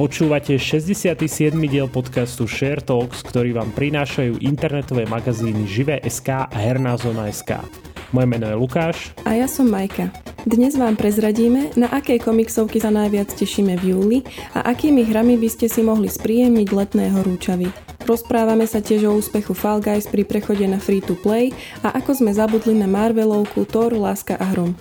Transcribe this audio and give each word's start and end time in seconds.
Počúvate 0.00 0.56
67. 0.56 1.28
diel 1.68 1.84
podcastu 1.84 2.48
Share 2.48 2.80
Talks, 2.80 3.20
ktorý 3.20 3.52
vám 3.52 3.68
prinášajú 3.76 4.40
internetové 4.40 5.04
magazíny 5.04 5.68
Živé.sk 5.68 6.48
a 6.48 6.56
Herná 6.56 6.96
zóna.sk. 6.96 7.60
Moje 8.08 8.24
meno 8.24 8.48
je 8.48 8.56
Lukáš. 8.56 9.12
A 9.28 9.36
ja 9.36 9.44
som 9.44 9.68
Majka. 9.68 10.08
Dnes 10.48 10.72
vám 10.80 10.96
prezradíme, 10.96 11.76
na 11.76 11.92
akej 11.92 12.16
komiksovky 12.16 12.80
sa 12.80 12.88
najviac 12.88 13.28
tešíme 13.28 13.76
v 13.76 13.92
júli 13.92 14.18
a 14.56 14.72
akými 14.72 15.04
hrami 15.04 15.36
by 15.36 15.52
ste 15.52 15.68
si 15.68 15.84
mohli 15.84 16.08
spríjemniť 16.08 16.68
letné 16.72 17.12
horúčavy. 17.12 17.68
Rozprávame 18.08 18.64
sa 18.64 18.80
tiež 18.80 19.04
o 19.04 19.12
úspechu 19.20 19.52
Fall 19.52 19.84
Guys 19.84 20.08
pri 20.08 20.24
prechode 20.24 20.64
na 20.64 20.80
free 20.80 21.04
to 21.04 21.12
play 21.12 21.52
a 21.84 21.92
ako 22.00 22.24
sme 22.24 22.32
zabudli 22.32 22.72
na 22.72 22.88
Marvelovku 22.88 23.68
Thor, 23.68 23.92
Láska 23.92 24.40
a 24.40 24.48
Hrom. 24.48 24.72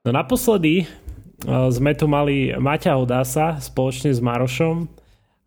No 0.00 0.16
naposledy 0.16 0.88
sme 1.46 1.92
tu 1.96 2.04
mali 2.10 2.52
Maťa 2.52 2.96
Odása 3.00 3.56
spoločne 3.60 4.12
s 4.12 4.20
Marošom. 4.20 4.88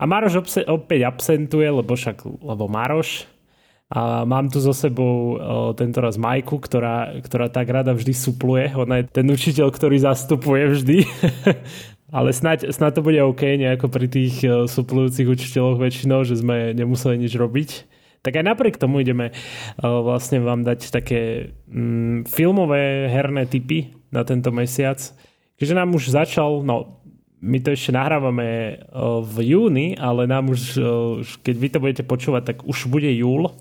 A 0.01 0.03
Maroš 0.09 0.43
obse- 0.43 0.67
opäť 0.67 1.07
absentuje, 1.07 1.69
lebo 1.69 1.93
však, 1.93 2.25
lebo 2.25 2.65
Maroš. 2.67 3.29
A 3.93 4.25
mám 4.25 4.49
tu 4.49 4.57
so 4.57 4.73
sebou 4.73 5.37
tento 5.77 6.01
raz 6.01 6.17
Majku, 6.17 6.57
ktorá, 6.57 7.13
ktorá 7.21 7.45
tak 7.53 7.69
rada 7.69 7.93
vždy 7.93 8.09
supluje. 8.09 8.73
Ona 8.73 9.05
je 9.05 9.13
ten 9.13 9.27
učiteľ, 9.29 9.69
ktorý 9.69 10.01
zastupuje 10.01 10.63
vždy. 10.73 10.97
Ale 12.17 12.33
snáď, 12.33 12.73
snáď 12.73 13.01
to 13.01 13.05
bude 13.05 13.21
OK 13.21 13.41
nejako 13.41 13.89
pri 13.93 14.09
tých 14.09 14.41
suplujúcich 14.69 15.29
učiteľoch 15.29 15.77
väčšinou, 15.77 16.25
že 16.25 16.41
sme 16.41 16.73
nemuseli 16.73 17.21
nič 17.21 17.37
robiť. 17.37 17.69
Tak 18.23 18.39
aj 18.39 18.45
napriek 18.49 18.81
tomu 18.81 19.03
ideme 19.03 19.35
vlastne 19.77 20.39
vám 20.39 20.63
dať 20.63 20.89
také 20.89 21.51
mm, 21.67 22.25
filmové 22.31 23.11
herné 23.11 23.45
typy 23.45 23.93
na 24.15 24.23
tento 24.23 24.49
mesiac 24.49 24.97
keďže 25.57 25.77
nám 25.77 25.89
už 25.93 26.13
začal, 26.13 26.61
no 26.65 27.03
my 27.43 27.59
to 27.59 27.75
ešte 27.75 27.91
nahrávame 27.91 28.79
v 29.27 29.35
júni, 29.43 29.99
ale 29.99 30.23
nám 30.23 30.55
už, 30.55 30.79
keď 31.43 31.55
vy 31.59 31.67
to 31.67 31.83
budete 31.83 32.03
počúvať, 32.07 32.55
tak 32.55 32.57
už 32.63 32.87
bude 32.87 33.11
júl. 33.11 33.51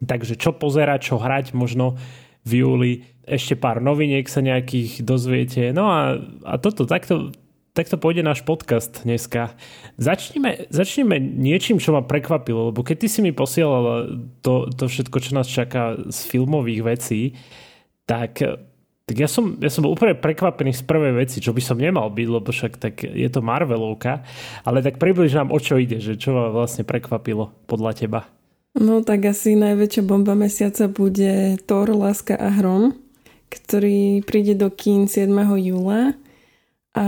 Takže 0.00 0.40
čo 0.40 0.56
pozerať, 0.56 1.12
čo 1.12 1.20
hrať 1.20 1.52
možno 1.52 2.00
v 2.48 2.64
júli. 2.64 2.92
Ešte 3.28 3.58
pár 3.58 3.84
noviniek 3.84 4.24
sa 4.24 4.40
nejakých 4.40 5.04
dozviete. 5.04 5.74
No 5.76 5.92
a, 5.92 6.16
a 6.46 6.54
toto, 6.56 6.88
takto, 6.88 7.34
takto 7.76 8.00
pôjde 8.00 8.24
náš 8.24 8.40
podcast 8.40 9.04
dneska. 9.04 9.52
Začneme, 10.00 10.70
začneme 10.72 11.20
niečím, 11.20 11.76
čo 11.76 11.92
ma 11.92 12.00
prekvapilo, 12.00 12.72
lebo 12.72 12.80
keď 12.80 12.96
ty 13.04 13.08
si 13.12 13.20
mi 13.20 13.36
posielal 13.36 14.16
to, 14.40 14.72
to 14.72 14.88
všetko, 14.88 15.16
čo 15.20 15.36
nás 15.36 15.50
čaká 15.50 15.98
z 16.08 16.18
filmových 16.24 16.82
vecí, 16.86 17.20
tak 18.08 18.40
tak 19.06 19.22
ja 19.22 19.30
som, 19.30 19.54
ja 19.62 19.70
som 19.70 19.86
bol 19.86 19.94
úplne 19.94 20.18
prekvapený 20.18 20.74
z 20.74 20.82
prvej 20.82 21.14
veci, 21.14 21.38
čo 21.38 21.54
by 21.54 21.62
som 21.62 21.78
nemal 21.78 22.10
byť, 22.10 22.26
lebo 22.26 22.50
však 22.50 22.72
tak 22.74 23.06
je 23.06 23.28
to 23.30 23.38
Marvelovka, 23.38 24.26
ale 24.66 24.82
tak 24.82 24.98
približ 24.98 25.38
nám 25.38 25.54
o 25.54 25.62
čo 25.62 25.78
ide, 25.78 26.02
že 26.02 26.18
čo 26.18 26.34
ma 26.34 26.50
vlastne 26.50 26.82
prekvapilo 26.82 27.54
podľa 27.70 27.92
teba. 27.94 28.20
No 28.74 29.06
tak 29.06 29.30
asi 29.30 29.54
najväčšia 29.54 30.02
bomba 30.02 30.34
mesiaca 30.34 30.90
bude 30.90 31.54
Thor, 31.70 31.94
Láska 31.94 32.34
a 32.34 32.50
Hrom, 32.50 32.98
ktorý 33.46 34.26
príde 34.26 34.58
do 34.58 34.74
kín 34.74 35.06
7. 35.06 35.30
júla. 35.54 36.18
A 36.98 37.06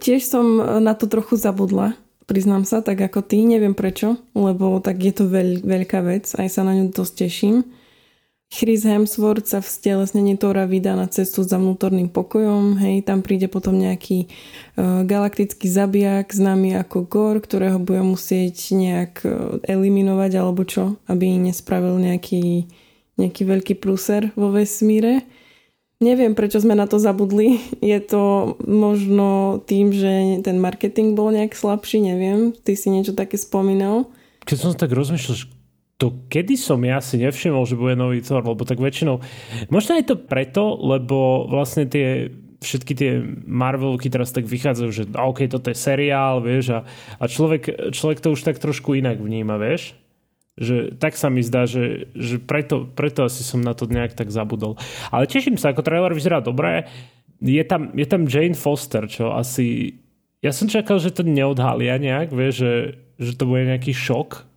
tiež 0.00 0.24
som 0.24 0.56
na 0.80 0.96
to 0.96 1.04
trochu 1.04 1.36
zabudla, 1.36 1.98
priznám 2.24 2.64
sa, 2.64 2.80
tak 2.80 2.96
ako 2.96 3.20
ty, 3.20 3.44
neviem 3.44 3.76
prečo, 3.76 4.16
lebo 4.32 4.80
tak 4.80 5.04
je 5.04 5.12
to 5.12 5.28
veľ, 5.28 5.68
veľká 5.68 6.00
vec, 6.00 6.32
aj 6.32 6.48
sa 6.48 6.64
na 6.64 6.72
ňu 6.72 6.96
dosť 6.96 7.28
teším. 7.28 7.56
Chris 8.46 8.86
Hemsworth 8.86 9.50
sa 9.50 9.58
v 9.58 9.68
stelesnení 9.68 10.38
Tora 10.38 10.70
vydá 10.70 10.94
na 10.94 11.10
cestu 11.10 11.42
za 11.42 11.58
vnútorným 11.58 12.06
pokojom, 12.06 12.78
hej, 12.78 13.02
tam 13.02 13.20
príde 13.20 13.50
potom 13.50 13.74
nejaký 13.74 14.30
uh, 14.78 15.02
galaktický 15.02 15.66
zabijak 15.66 16.30
známy 16.30 16.78
ako 16.78 17.10
Gor, 17.10 17.36
ktorého 17.42 17.82
bude 17.82 18.06
musieť 18.06 18.54
nejak 18.72 19.12
uh, 19.26 19.58
eliminovať 19.66 20.32
alebo 20.38 20.62
čo, 20.62 20.94
aby 21.10 21.36
nespravil 21.36 21.98
nejaký, 21.98 22.70
nejaký 23.18 23.42
veľký 23.42 23.74
pluser 23.82 24.30
vo 24.38 24.54
vesmíre. 24.54 25.26
Neviem, 25.98 26.36
prečo 26.36 26.60
sme 26.62 26.78
na 26.78 26.86
to 26.86 27.02
zabudli. 27.02 27.58
Je 27.82 27.98
to 27.98 28.54
možno 28.62 29.58
tým, 29.66 29.90
že 29.90 30.38
ten 30.46 30.62
marketing 30.62 31.18
bol 31.18 31.34
nejak 31.34 31.58
slabší, 31.58 31.98
neviem. 31.98 32.54
Ty 32.54 32.78
si 32.78 32.94
niečo 32.94 33.10
také 33.10 33.34
spomínal. 33.40 34.06
Keď 34.46 34.56
som 34.56 34.70
tak 34.78 34.94
rozmýšľal, 34.94 35.55
to 35.96 36.28
kedy 36.28 36.60
som 36.60 36.84
ja 36.84 37.00
si 37.00 37.16
nevšimol, 37.16 37.64
že 37.64 37.80
bude 37.80 37.96
nový 37.96 38.20
Thor, 38.20 38.44
lebo 38.44 38.68
tak 38.68 38.76
väčšinou, 38.76 39.24
možno 39.72 39.96
je 39.96 40.04
to 40.04 40.16
preto, 40.20 40.76
lebo 40.76 41.48
vlastne 41.48 41.88
tie 41.88 42.28
všetky 42.60 42.92
tie 42.96 43.10
Marvelky 43.44 44.08
teraz 44.08 44.32
tak 44.32 44.48
vychádzajú, 44.48 44.90
že 44.92 45.04
OK, 45.12 45.48
toto 45.48 45.72
je 45.72 45.76
seriál, 45.76 46.40
vieš, 46.40 46.72
a, 46.72 46.80
a 47.20 47.24
človek, 47.28 47.92
človek 47.92 48.18
to 48.20 48.32
už 48.32 48.40
tak 48.42 48.56
trošku 48.60 48.96
inak 48.96 49.20
vníma, 49.20 49.60
vieš. 49.60 49.96
Že 50.56 50.96
tak 50.96 51.20
sa 51.20 51.28
mi 51.28 51.44
zdá, 51.44 51.68
že, 51.68 52.08
že 52.16 52.40
preto, 52.40 52.88
preto 52.88 53.28
asi 53.28 53.44
som 53.44 53.60
na 53.60 53.76
to 53.76 53.84
nejak 53.84 54.16
tak 54.16 54.32
zabudol. 54.32 54.80
Ale 55.12 55.28
teším 55.28 55.60
sa, 55.60 55.76
ako 55.76 55.84
trailer 55.84 56.16
vyzerá 56.16 56.40
dobré. 56.40 56.88
Je 57.44 57.60
tam, 57.60 57.92
je 57.92 58.06
tam 58.08 58.24
Jane 58.24 58.56
Foster, 58.56 59.04
čo 59.04 59.36
asi... 59.36 60.00
Ja 60.40 60.56
som 60.56 60.72
čakal, 60.72 60.96
že 60.96 61.12
to 61.12 61.28
neodhalia 61.28 62.00
nejak, 62.00 62.32
vieš, 62.32 62.54
že, 62.64 62.74
že 63.20 63.32
to 63.36 63.44
bude 63.44 63.68
nejaký 63.68 63.92
šok, 63.92 64.48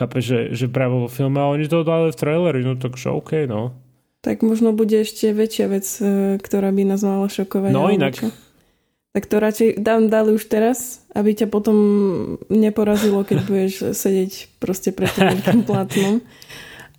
Chápe, 0.00 0.24
že, 0.24 0.56
že 0.56 0.64
práve 0.64 0.96
vo 0.96 1.12
filme 1.12 1.36
a 1.36 1.52
oni 1.52 1.68
to 1.68 1.84
dali 1.84 2.08
v 2.08 2.16
traileri, 2.16 2.64
no 2.64 2.72
tak 2.80 2.96
OK, 2.96 3.44
no. 3.44 3.76
Tak 4.24 4.40
možno 4.40 4.72
bude 4.72 5.04
ešte 5.04 5.28
väčšia 5.28 5.66
vec, 5.68 5.84
e, 6.00 6.40
ktorá 6.40 6.72
by 6.72 6.88
nás 6.88 7.04
mala 7.04 7.28
šokovať. 7.28 7.68
No 7.68 7.92
inak. 7.92 8.16
Čo? 8.16 8.32
Tak 9.12 9.28
to 9.28 9.36
radšej 9.42 9.68
dám, 9.76 10.08
dali 10.08 10.32
už 10.32 10.48
teraz, 10.48 11.04
aby 11.12 11.36
ťa 11.36 11.52
potom 11.52 11.76
neporazilo, 12.48 13.28
keď 13.28 13.38
budeš 13.44 13.74
sedieť 13.92 14.56
proste 14.56 14.88
pred 14.94 15.12
tým 15.12 15.66
plátnom. 15.68 16.24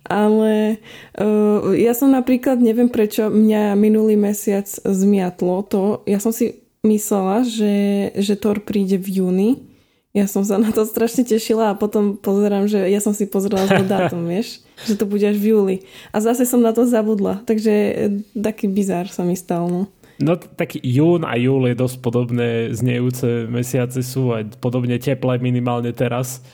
Ale 0.06 0.82
uh, 1.16 1.72
ja 1.72 1.94
som 1.94 2.12
napríklad, 2.12 2.60
neviem 2.60 2.90
prečo, 2.90 3.32
mňa 3.32 3.78
minulý 3.78 4.18
mesiac 4.18 4.66
zmiatlo 4.68 5.62
to. 5.66 5.82
Ja 6.04 6.20
som 6.20 6.34
si 6.34 6.62
myslela, 6.84 7.46
že, 7.46 8.10
že 8.18 8.34
Thor 8.36 8.60
príde 8.60 8.98
v 8.98 9.22
júni, 9.22 9.71
ja 10.12 10.28
som 10.28 10.44
sa 10.44 10.60
na 10.60 10.68
to 10.68 10.84
strašne 10.84 11.24
tešila 11.24 11.72
a 11.72 11.78
potom 11.78 12.20
pozerám, 12.20 12.68
že 12.68 12.84
ja 12.84 13.00
som 13.00 13.16
si 13.16 13.24
pozrela 13.24 13.64
z 13.64 13.88
dátum, 13.92 14.28
vieš, 14.28 14.60
že 14.84 15.00
to 15.00 15.08
bude 15.08 15.24
až 15.24 15.40
v 15.40 15.56
júli. 15.56 15.76
A 16.12 16.20
zase 16.20 16.44
som 16.44 16.60
na 16.60 16.76
to 16.76 16.84
zabudla, 16.84 17.40
takže 17.48 17.72
e, 17.72 17.92
taký 18.36 18.68
bizár 18.68 19.08
sa 19.08 19.24
mi 19.24 19.32
stal, 19.32 19.72
no. 19.72 19.88
No 20.20 20.36
tak 20.36 20.76
jún 20.78 21.24
a 21.24 21.34
júl 21.40 21.72
je 21.72 21.74
dosť 21.74 21.96
podobné 22.04 22.70
znejúce 22.70 23.48
mesiace 23.48 24.04
sú 24.04 24.30
aj 24.30 24.60
podobne 24.60 25.00
teplé 25.00 25.40
minimálne 25.40 25.90
teraz. 25.90 26.44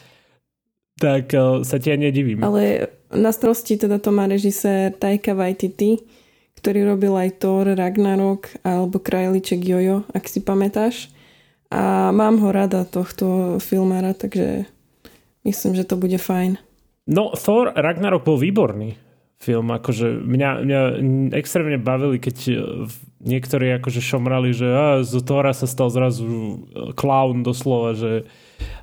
Tak 0.97 1.35
uh, 1.35 1.61
sa 1.67 1.77
ti 1.77 1.93
aj 1.93 2.01
nedivím. 2.01 2.41
Ale 2.47 2.89
na 3.13 3.29
starosti 3.35 3.77
teda 3.77 4.01
to 4.01 4.09
má 4.09 4.25
režisér 4.25 4.97
Taika 4.97 5.37
Waititi, 5.37 6.01
ktorý 6.59 6.97
robil 6.97 7.13
aj 7.13 7.39
Thor, 7.39 7.67
Ragnarok 7.69 8.51
alebo 8.65 8.99
Krajliček 8.99 9.61
Jojo, 9.63 10.09
ak 10.17 10.25
si 10.27 10.41
pamätáš. 10.41 11.13
A 11.69 12.09
mám 12.17 12.41
ho 12.41 12.49
rada, 12.49 12.89
tohto 12.89 13.59
filmára, 13.61 14.17
takže 14.17 14.65
myslím, 15.45 15.77
že 15.77 15.85
to 15.85 16.01
bude 16.01 16.17
fajn. 16.17 16.57
No, 17.09 17.33
Thor 17.37 17.73
Ragnarok 17.77 18.25
bol 18.25 18.41
výborný 18.41 18.97
film. 19.39 19.71
Akože 19.71 20.19
mňa, 20.19 20.51
mňa 20.67 20.81
extrémne 21.39 21.79
bavili, 21.79 22.19
keď 22.19 22.37
e, 22.49 22.55
niektorí 23.23 23.71
akože 23.79 24.03
šomrali, 24.03 24.51
že 24.51 24.67
á, 24.67 24.87
z 25.07 25.23
Thora 25.23 25.55
sa 25.55 25.71
stal 25.71 25.89
zrazu 25.95 26.67
clown 26.99 27.47
doslova, 27.47 27.95
že 27.95 28.27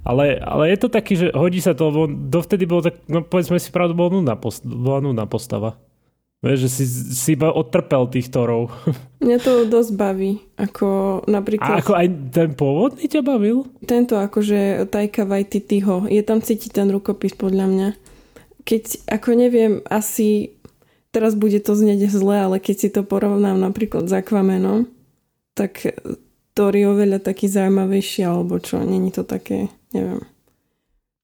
ale, 0.07 0.39
ale 0.39 0.71
je 0.71 0.77
to 0.79 0.87
taký, 0.87 1.13
že 1.19 1.27
hodí 1.35 1.59
sa 1.59 1.75
to, 1.75 1.91
lebo 1.91 2.07
dovtedy 2.07 2.63
bolo 2.63 2.87
tak, 2.87 3.03
no 3.11 3.19
povedzme 3.25 3.59
si 3.59 3.67
pravdu, 3.69 3.91
bola 3.97 4.15
nudná, 4.15 4.35
post- 4.39 4.63
bola 4.63 5.03
nudná 5.03 5.27
postava. 5.27 5.75
Vieš, 6.45 6.59
že 6.61 6.69
si, 6.69 6.85
si 7.17 7.29
iba 7.33 7.49
odtrpel 7.49 8.05
tých 8.13 8.29
torov. 8.29 8.69
Mňa 9.25 9.37
to 9.41 9.65
dosť 9.65 9.91
baví. 9.97 10.37
Ako 10.61 11.21
napríklad... 11.25 11.81
A 11.81 11.81
ako 11.81 11.97
aj 11.97 12.07
ten 12.29 12.53
pôvodný 12.53 13.09
ťa 13.09 13.25
bavil? 13.25 13.65
Tento 13.81 14.13
akože 14.13 14.85
Taika 14.93 15.25
Waititiho. 15.25 16.05
Je 16.05 16.21
tam 16.21 16.45
cítiť 16.45 16.69
ten 16.69 16.93
rukopis 16.93 17.33
podľa 17.33 17.65
mňa. 17.65 17.89
Keď, 18.61 19.09
ako 19.09 19.29
neviem, 19.33 19.81
asi 19.89 20.53
teraz 21.09 21.33
bude 21.33 21.57
to 21.65 21.73
znieť 21.73 22.13
zle, 22.13 22.37
ale 22.45 22.61
keď 22.61 22.75
si 22.77 22.89
to 22.93 23.01
porovnám 23.01 23.57
napríklad 23.57 24.05
s 24.05 24.13
Aquamanom, 24.13 24.85
tak 25.57 25.97
Thor 26.53 26.75
je 26.77 26.85
oveľa 26.85 27.25
taký 27.25 27.49
zaujímavejší, 27.49 28.21
alebo 28.27 28.61
čo, 28.61 28.83
není 28.85 29.09
to 29.09 29.25
také, 29.25 29.73
neviem. 29.95 30.21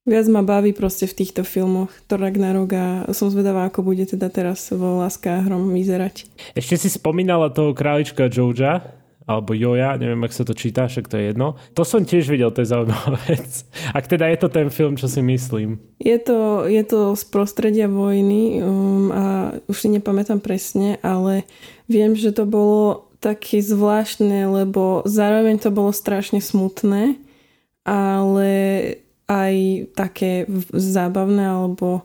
Viac 0.01 0.25
ma 0.33 0.42
baví 0.42 0.74
proste 0.74 1.06
v 1.06 1.13
týchto 1.13 1.45
filmoch 1.45 1.94
to 2.09 2.18
Ragnarok 2.18 2.71
a 2.74 2.86
som 3.13 3.30
zvedavá, 3.30 3.69
ako 3.69 3.86
bude 3.86 4.09
teda 4.09 4.33
teraz 4.33 4.74
vo 4.74 4.98
Láska 4.98 5.45
hrom 5.45 5.69
vyzerať. 5.69 6.25
Ešte 6.57 6.74
si 6.81 6.89
spomínala 6.89 7.53
toho 7.53 7.77
králička 7.77 8.25
Joja, 8.25 8.81
alebo 9.30 9.53
Joja, 9.53 10.01
neviem, 10.01 10.18
ak 10.25 10.33
sa 10.33 10.42
to 10.42 10.57
číta, 10.57 10.89
však 10.89 11.06
to 11.06 11.21
je 11.21 11.30
jedno. 11.30 11.53
To 11.77 11.86
som 11.86 12.01
tiež 12.01 12.33
videl, 12.33 12.50
to 12.50 12.65
je 12.65 12.74
zaujímavá 12.74 13.13
vec. 13.30 13.62
Ak 13.94 14.09
teda 14.09 14.25
je 14.33 14.38
to 14.42 14.50
ten 14.50 14.74
film, 14.74 14.98
čo 14.98 15.06
si 15.06 15.21
myslím. 15.21 15.77
Je 16.01 16.18
to, 16.18 16.65
je 16.65 16.81
to 16.81 17.13
z 17.13 17.24
prostredia 17.30 17.86
vojny 17.86 18.57
um, 18.57 19.13
a 19.13 19.53
už 19.69 19.86
si 19.86 19.88
nepamätám 19.94 20.42
presne, 20.42 20.98
ale 21.06 21.45
viem, 21.86 22.18
že 22.18 22.33
to 22.33 22.50
bolo 22.50 23.06
také 23.21 23.62
zvláštne, 23.62 24.50
lebo 24.50 25.06
zároveň 25.06 25.62
to 25.62 25.69
bolo 25.69 25.94
strašne 25.94 26.42
smutné, 26.42 27.21
ale 27.86 28.50
aj 29.31 29.56
také 29.95 30.44
zábavné, 30.75 31.48
alebo 31.48 32.04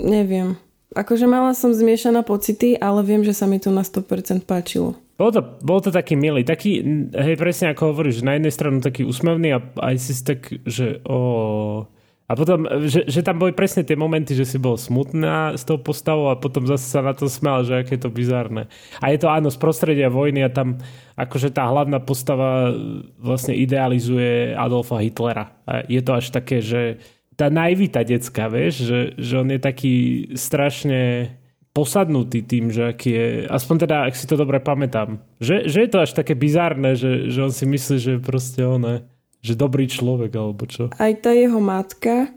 neviem. 0.00 0.56
Akože 0.96 1.28
mala 1.28 1.52
som 1.52 1.76
zmiešané 1.76 2.24
pocity, 2.24 2.72
ale 2.80 3.04
viem, 3.04 3.20
že 3.20 3.36
sa 3.36 3.44
mi 3.44 3.60
to 3.60 3.68
na 3.68 3.84
100% 3.84 4.48
páčilo. 4.48 4.96
Bol 5.20 5.34
to, 5.34 5.42
bol 5.60 5.82
to 5.82 5.92
taký 5.92 6.14
milý, 6.14 6.46
taký, 6.46 6.80
hej, 7.10 7.36
presne 7.36 7.74
ako 7.74 7.92
hovoríš, 7.92 8.24
na 8.24 8.38
jednej 8.38 8.54
strane 8.54 8.78
taký 8.78 9.02
úsmevný 9.04 9.50
a 9.50 9.58
aj 9.82 9.96
si 9.98 10.14
tak, 10.22 10.46
že 10.62 11.02
o, 11.04 11.84
a 12.28 12.36
potom, 12.36 12.68
že, 12.84 13.08
že 13.08 13.24
tam 13.24 13.40
boli 13.40 13.56
presne 13.56 13.88
tie 13.88 13.96
momenty, 13.96 14.36
že 14.36 14.44
si 14.44 14.60
bol 14.60 14.76
smutná 14.76 15.56
s 15.56 15.64
tou 15.64 15.80
postavou 15.80 16.28
a 16.28 16.36
potom 16.36 16.68
zase 16.68 16.84
sa 16.84 17.00
na 17.00 17.16
to 17.16 17.24
smial, 17.24 17.64
že 17.64 17.80
aké 17.80 17.96
je 17.96 18.04
to 18.04 18.12
bizárne. 18.12 18.68
A 19.00 19.08
je 19.08 19.18
to 19.24 19.32
áno, 19.32 19.48
z 19.48 19.56
prostredia 19.56 20.12
vojny 20.12 20.44
a 20.44 20.52
tam 20.52 20.76
akože 21.16 21.56
tá 21.56 21.64
hlavná 21.64 22.04
postava 22.04 22.76
vlastne 23.16 23.56
idealizuje 23.56 24.52
Adolfa 24.52 25.00
Hitlera. 25.00 25.56
A 25.64 25.88
je 25.88 26.04
to 26.04 26.20
až 26.20 26.28
také, 26.28 26.60
že 26.60 27.00
tá 27.32 27.48
naivita 27.48 28.04
detská, 28.04 28.52
vieš, 28.52 28.84
že, 28.84 29.00
že 29.16 29.34
on 29.40 29.48
je 29.48 29.60
taký 29.62 29.94
strašne 30.36 31.32
posadnutý 31.72 32.44
tým, 32.44 32.68
že 32.68 32.92
aký 32.92 33.08
je, 33.08 33.26
aspoň 33.48 33.76
teda, 33.88 33.96
ak 34.04 34.14
si 34.18 34.28
to 34.28 34.36
dobre 34.36 34.60
pamätám, 34.60 35.22
že, 35.40 35.64
že 35.64 35.86
je 35.86 35.88
to 35.88 36.02
až 36.04 36.12
také 36.12 36.36
bizárne, 36.36 36.92
že, 36.92 37.32
že 37.32 37.40
on 37.40 37.54
si 37.54 37.64
myslí, 37.64 37.96
že 37.96 38.12
proste 38.20 38.66
on 38.68 38.82
je 38.84 38.96
že 39.42 39.54
dobrý 39.54 39.86
človek, 39.86 40.34
alebo 40.34 40.66
čo? 40.66 40.90
Aj 40.98 41.12
tá 41.18 41.30
jeho 41.30 41.62
matka, 41.62 42.32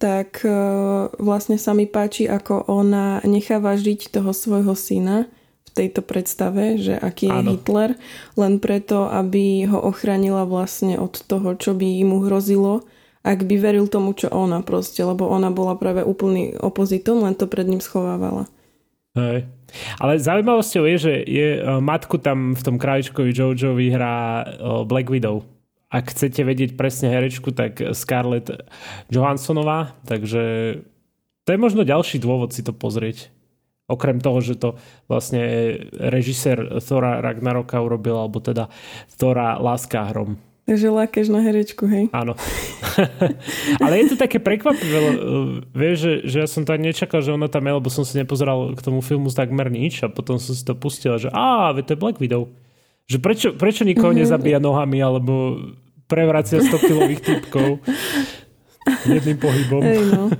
tak 0.00 0.42
e, 0.42 0.50
vlastne 1.20 1.60
sa 1.60 1.76
mi 1.76 1.84
páči, 1.84 2.24
ako 2.24 2.66
ona 2.66 3.20
necháva 3.22 3.76
žiť 3.76 4.10
toho 4.10 4.32
svojho 4.32 4.72
syna 4.72 5.28
v 5.68 5.70
tejto 5.76 6.00
predstave, 6.00 6.80
že 6.80 6.96
aký 6.96 7.28
je 7.30 7.38
Áno. 7.44 7.50
Hitler, 7.54 7.90
len 8.34 8.58
preto, 8.58 9.06
aby 9.06 9.68
ho 9.68 9.78
ochránila 9.78 10.48
vlastne 10.48 10.96
od 10.96 11.20
toho, 11.20 11.54
čo 11.54 11.76
by 11.76 12.00
mu 12.02 12.24
hrozilo, 12.26 12.82
ak 13.20 13.44
by 13.44 13.56
veril 13.60 13.86
tomu, 13.86 14.16
čo 14.16 14.32
ona 14.32 14.64
proste, 14.64 15.04
lebo 15.04 15.28
ona 15.28 15.52
bola 15.52 15.76
práve 15.76 16.00
úplný 16.00 16.56
opozitom, 16.56 17.20
len 17.20 17.36
to 17.36 17.44
pred 17.44 17.68
ním 17.68 17.84
schovávala. 17.84 18.48
Hej. 19.12 19.44
Ale 20.00 20.18
zaujímavosťou 20.18 20.82
je, 20.86 20.96
že 20.96 21.14
je, 21.28 21.48
e, 21.60 21.78
matku 21.78 22.18
tam 22.18 22.56
v 22.56 22.62
tom 22.64 22.80
králičkovi 22.80 23.30
Jojo 23.30 23.76
vyhrá 23.76 24.42
e, 24.42 24.44
Black 24.88 25.12
Widow 25.12 25.59
ak 25.90 26.14
chcete 26.14 26.46
vedieť 26.46 26.78
presne 26.78 27.10
herečku, 27.10 27.50
tak 27.50 27.82
Scarlett 27.98 28.62
Johanssonová, 29.10 29.98
takže 30.06 30.42
to 31.42 31.48
je 31.50 31.58
možno 31.58 31.82
ďalší 31.82 32.22
dôvod 32.22 32.54
si 32.54 32.62
to 32.62 32.70
pozrieť. 32.70 33.34
Okrem 33.90 34.22
toho, 34.22 34.38
že 34.38 34.54
to 34.54 34.78
vlastne 35.10 35.42
režisér 35.98 36.78
Thora 36.78 37.18
Ragnaroka 37.18 37.82
urobil, 37.82 38.14
alebo 38.22 38.38
teda 38.38 38.70
Thora 39.18 39.58
Láska 39.58 40.06
hrom. 40.14 40.38
Takže 40.70 40.86
lákaš 40.86 41.26
na 41.34 41.42
herečku, 41.42 41.82
hej? 41.90 42.06
Áno. 42.14 42.38
Ale 43.82 43.98
je 43.98 44.14
to 44.14 44.16
také 44.22 44.38
prekvapivé, 44.38 45.18
vieš, 45.74 45.96
že, 45.98 46.12
že 46.30 46.36
ja 46.38 46.46
som 46.46 46.62
ani 46.70 46.94
nečakal, 46.94 47.18
že 47.18 47.34
ona 47.34 47.50
tam 47.50 47.66
je, 47.66 47.72
lebo 47.74 47.90
som 47.90 48.06
si 48.06 48.14
nepozeral 48.14 48.78
k 48.78 48.84
tomu 48.86 49.02
filmu 49.02 49.34
takmer 49.34 49.66
nič 49.66 50.06
a 50.06 50.12
potom 50.12 50.38
som 50.38 50.54
si 50.54 50.62
to 50.62 50.78
pustil, 50.78 51.18
že 51.18 51.26
á, 51.34 51.74
to 51.74 51.90
je 51.90 51.98
Black 51.98 52.22
Widow. 52.22 52.54
Že 53.10 53.18
prečo, 53.18 53.48
prečo 53.58 53.82
nikoho 53.82 54.14
mm-hmm. 54.14 54.22
nezabíja 54.22 54.62
nohami 54.62 55.02
alebo 55.02 55.58
prevracia 56.06 56.62
100 56.62 56.86
kilových 56.86 57.22
typkov 57.26 57.82
jedným 59.02 59.38
pohybom. 59.42 59.82
Hey, 59.82 59.98
no. 60.06 60.30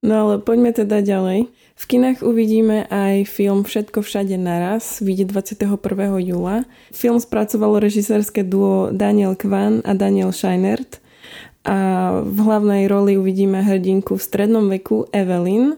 no 0.00 0.14
ale 0.16 0.34
poďme 0.40 0.72
teda 0.72 1.04
ďalej. 1.04 1.52
V 1.76 1.84
kinách 1.84 2.24
uvidíme 2.24 2.88
aj 2.88 3.28
film 3.28 3.60
Všetko 3.60 4.00
všade 4.00 4.40
naraz, 4.40 5.04
vyjde 5.04 5.28
21. 5.28 5.76
júla. 6.24 6.64
Film 6.88 7.20
spracovalo 7.20 7.76
režisérske 7.76 8.40
duo 8.40 8.88
Daniel 8.88 9.36
Kwan 9.36 9.84
a 9.84 9.92
Daniel 9.92 10.32
Scheinert 10.32 11.04
a 11.66 11.76
v 12.22 12.38
hlavnej 12.40 12.86
roli 12.86 13.18
uvidíme 13.18 13.58
hrdinku 13.60 14.16
v 14.16 14.22
strednom 14.22 14.70
veku 14.70 15.10
Evelyn 15.10 15.76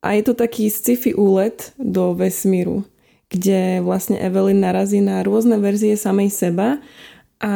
a 0.00 0.16
je 0.16 0.22
to 0.24 0.32
taký 0.32 0.72
sci-fi 0.72 1.12
úlet 1.12 1.76
do 1.76 2.16
vesmíru 2.16 2.88
kde 3.36 3.84
vlastne 3.84 4.16
Evelyn 4.16 4.64
narazí 4.64 5.04
na 5.04 5.20
rôzne 5.20 5.60
verzie 5.60 5.92
samej 5.94 6.32
seba 6.32 6.80
a 7.36 7.52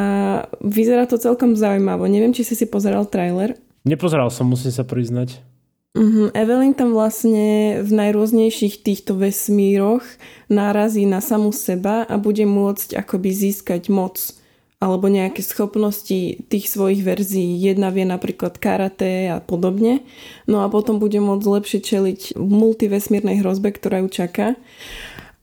vyzerá 0.61 1.09
to 1.09 1.17
celkom 1.17 1.57
zaujímavo. 1.57 2.05
Neviem, 2.05 2.37
či 2.37 2.45
si 2.45 2.53
si 2.53 2.69
pozeral 2.69 3.09
trailer. 3.09 3.57
Nepozeral 3.89 4.29
som, 4.29 4.45
musím 4.45 4.77
sa 4.77 4.85
priznať. 4.85 5.41
Uh-huh. 5.91 6.31
Evelyn 6.37 6.71
tam 6.77 6.95
vlastne 6.95 7.81
v 7.83 7.91
najrôznejších 7.91 8.87
týchto 8.87 9.19
vesmíroch 9.19 10.07
narazí 10.47 11.03
na 11.03 11.19
samú 11.19 11.51
seba 11.51 12.07
a 12.07 12.15
bude 12.15 12.47
môcť 12.47 12.95
akoby 12.95 13.31
získať 13.35 13.91
moc 13.91 14.39
alebo 14.81 15.13
nejaké 15.13 15.45
schopnosti 15.45 16.41
tých 16.49 16.67
svojich 16.73 17.05
verzií. 17.05 17.59
Jedna 17.61 17.93
vie 17.93 18.09
napríklad 18.09 18.57
karate 18.57 19.29
a 19.29 19.37
podobne. 19.43 20.01
No 20.49 20.65
a 20.65 20.73
potom 20.73 20.97
bude 20.97 21.21
môcť 21.21 21.45
lepšie 21.45 21.81
čeliť 21.85 22.21
multivesmírnej 22.41 23.45
hrozbe, 23.45 23.77
ktorá 23.77 24.01
ju 24.01 24.09
čaká. 24.09 24.57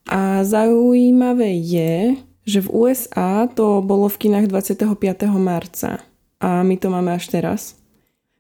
A 0.08 0.44
zaujímavé 0.48 1.60
je, 1.60 2.16
že 2.48 2.64
v 2.64 2.72
USA 2.88 3.44
to 3.52 3.84
bolo 3.84 4.08
v 4.08 4.28
kinách 4.28 4.48
25. 4.48 4.88
marca 5.36 6.00
a 6.40 6.64
my 6.64 6.76
to 6.80 6.88
máme 6.88 7.12
až 7.12 7.28
teraz. 7.28 7.76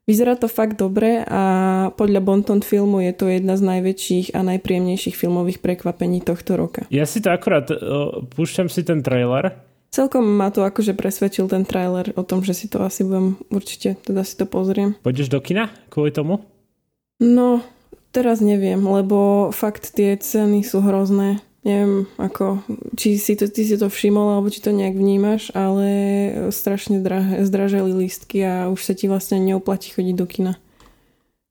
Vyzerá 0.07 0.39
to 0.39 0.47
fakt 0.47 0.79
dobre 0.79 1.27
a 1.27 1.43
podľa 1.91 2.23
Bonton 2.23 2.63
filmu 2.63 3.03
je 3.03 3.11
to 3.11 3.27
jedna 3.27 3.59
z 3.59 3.67
najväčších 3.67 4.39
a 4.39 4.47
najpríjemnejších 4.47 5.19
filmových 5.19 5.59
prekvapení 5.59 6.23
tohto 6.23 6.55
roka. 6.55 6.87
Ja 6.87 7.03
si 7.03 7.19
to 7.19 7.35
akurát, 7.35 7.67
púšťam 8.31 8.71
si 8.71 8.87
ten 8.87 9.03
trailer. 9.03 9.59
Celkom 9.91 10.23
ma 10.23 10.47
to 10.55 10.63
akože 10.63 10.95
presvedčil 10.95 11.51
ten 11.51 11.67
trailer 11.67 12.15
o 12.15 12.23
tom, 12.23 12.39
že 12.39 12.55
si 12.55 12.71
to 12.71 12.79
asi 12.87 13.03
budem 13.03 13.35
určite, 13.51 13.99
teda 14.07 14.23
si 14.23 14.39
to 14.39 14.47
pozriem. 14.47 14.95
Pôjdeš 15.03 15.27
do 15.27 15.43
kina 15.43 15.67
kvôli 15.91 16.15
tomu? 16.15 16.39
No, 17.19 17.59
teraz 18.15 18.39
neviem, 18.39 18.79
lebo 18.79 19.51
fakt 19.51 19.91
tie 19.91 20.15
ceny 20.15 20.63
sú 20.63 20.79
hrozné 20.79 21.43
neviem, 21.67 22.07
ako, 22.15 22.63
či 22.95 23.19
si 23.19 23.35
to, 23.35 23.51
ty 23.51 23.67
si 23.67 23.75
to 23.75 23.91
všimol, 23.91 24.39
alebo 24.39 24.47
či 24.47 24.63
to 24.63 24.71
nejak 24.71 24.95
vnímaš, 24.95 25.51
ale 25.51 25.87
strašne 26.55 27.03
drahé, 27.03 27.43
zdraželi 27.43 27.91
lístky 27.91 28.39
a 28.47 28.71
už 28.71 28.79
sa 28.79 28.95
ti 28.95 29.11
vlastne 29.11 29.43
neoplatí 29.43 29.91
chodiť 29.91 30.15
do 30.15 30.23
kina. 30.23 30.53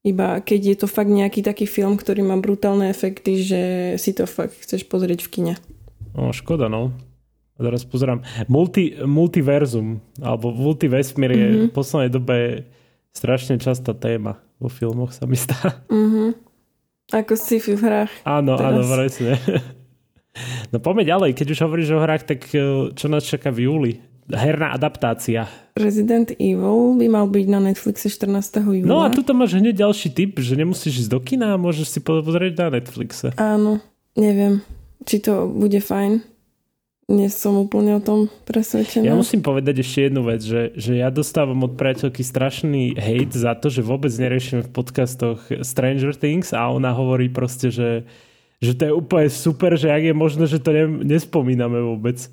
Iba 0.07 0.41
keď 0.41 0.61
je 0.73 0.77
to 0.81 0.87
fakt 0.89 1.13
nejaký 1.13 1.45
taký 1.45 1.69
film, 1.69 2.01
ktorý 2.01 2.25
má 2.25 2.41
brutálne 2.41 2.89
efekty, 2.89 3.43
že 3.45 3.63
si 4.01 4.17
to 4.17 4.25
fakt 4.25 4.57
chceš 4.65 4.89
pozrieť 4.89 5.27
v 5.27 5.29
kine. 5.29 5.55
No, 6.17 6.33
škoda, 6.33 6.73
no. 6.73 6.97
A 7.57 7.65
teraz 7.65 7.85
pozerám. 7.85 8.25
Multi, 8.49 8.97
multiverzum, 9.05 10.01
alebo 10.23 10.55
multivesmír 10.55 11.31
je 11.33 11.49
mm-hmm. 11.49 11.67
v 11.69 11.75
poslednej 11.75 12.11
dobe 12.13 12.37
strašne 13.13 13.61
častá 13.61 13.93
téma 13.93 14.41
vo 14.57 14.73
filmoch, 14.73 15.13
sa 15.13 15.29
mi 15.29 15.37
stá. 15.37 15.85
Mm-hmm. 15.93 16.29
Ako 17.17 17.33
sci-fi 17.39 17.79
v 17.79 17.83
hrách. 17.87 18.13
Áno, 18.27 18.59
teraz. 18.59 18.73
áno, 18.73 18.81
presne. 18.87 19.33
No 20.71 20.79
poďme 20.83 21.05
ďalej, 21.07 21.31
keď 21.37 21.47
už 21.57 21.63
hovoríš 21.65 21.91
o 21.97 22.03
hrách, 22.03 22.25
tak 22.29 22.41
e, 22.53 22.93
čo 22.93 23.07
nás 23.09 23.25
čaká 23.25 23.49
v 23.55 23.69
júli? 23.71 23.93
Herná 24.27 24.75
adaptácia. 24.75 25.47
Resident 25.79 26.35
Evil 26.35 26.99
by 26.99 27.07
mal 27.07 27.31
byť 27.31 27.47
na 27.47 27.63
Netflixe 27.63 28.11
14. 28.11 28.83
júla. 28.83 28.91
No 28.91 29.07
a 29.07 29.11
tu 29.11 29.23
máš 29.31 29.55
hneď 29.55 29.87
ďalší 29.87 30.11
tip, 30.11 30.43
že 30.43 30.59
nemusíš 30.59 31.07
ísť 31.07 31.11
do 31.15 31.23
kina 31.23 31.55
a 31.55 31.61
môžeš 31.61 31.87
si 31.87 32.01
pozrieť 32.03 32.59
na 32.59 32.69
Netflixe. 32.75 33.31
Áno, 33.39 33.79
neviem, 34.19 34.67
či 35.07 35.23
to 35.23 35.47
bude 35.47 35.79
fajn. 35.79 36.27
Nie 37.07 37.31
som 37.31 37.55
úplne 37.55 37.95
o 37.95 38.03
tom 38.03 38.27
presvedčená. 38.51 39.07
Ja 39.07 39.15
musím 39.15 39.39
povedať 39.39 39.79
ešte 39.79 40.11
jednu 40.11 40.27
vec, 40.27 40.43
že, 40.43 40.75
že 40.75 40.99
ja 40.99 41.15
dostávam 41.15 41.63
od 41.63 41.79
priateľky 41.79 42.27
strašný 42.27 42.99
hate 42.99 43.31
za 43.31 43.55
to, 43.55 43.71
že 43.71 43.87
vôbec 43.87 44.11
neriešime 44.11 44.67
v 44.67 44.75
podcastoch 44.75 45.39
Stranger 45.63 46.19
Things 46.19 46.51
a 46.51 46.67
ona 46.67 46.91
hovorí 46.91 47.31
proste, 47.31 47.71
že 47.71 48.11
že 48.61 48.73
to 48.77 48.83
je 48.89 48.93
úplne 48.93 49.29
super, 49.29 49.77
že 49.77 49.93
ak 49.93 50.03
je 50.11 50.15
možné, 50.17 50.45
že 50.49 50.63
to 50.63 50.73
ne, 50.73 50.85
nespomíname 51.05 51.81
vôbec. 51.83 52.29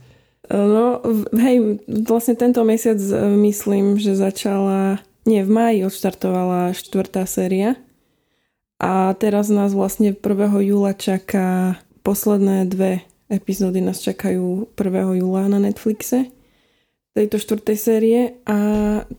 No, 0.51 0.99
hej, 1.39 1.79
vlastne 1.87 2.35
tento 2.35 2.63
mesiac 2.67 2.99
e, 2.99 3.15
myslím, 3.47 3.95
že 3.95 4.19
začala, 4.19 4.99
nie, 5.23 5.39
v 5.39 5.51
máji 5.51 5.79
odštartovala 5.87 6.75
štvrtá 6.75 7.23
séria 7.23 7.79
a 8.75 9.15
teraz 9.15 9.47
nás 9.47 9.71
vlastne 9.71 10.11
1. 10.11 10.19
júla 10.67 10.91
čaká 10.91 11.79
posledné 12.03 12.67
dve 12.67 13.07
epizódy 13.31 13.79
nás 13.79 14.03
čakajú 14.03 14.67
1. 14.75 15.23
júla 15.23 15.47
na 15.47 15.63
Netflixe 15.63 16.27
tejto 17.13 17.37
štvrtej 17.37 17.77
série 17.77 18.19
a 18.43 18.57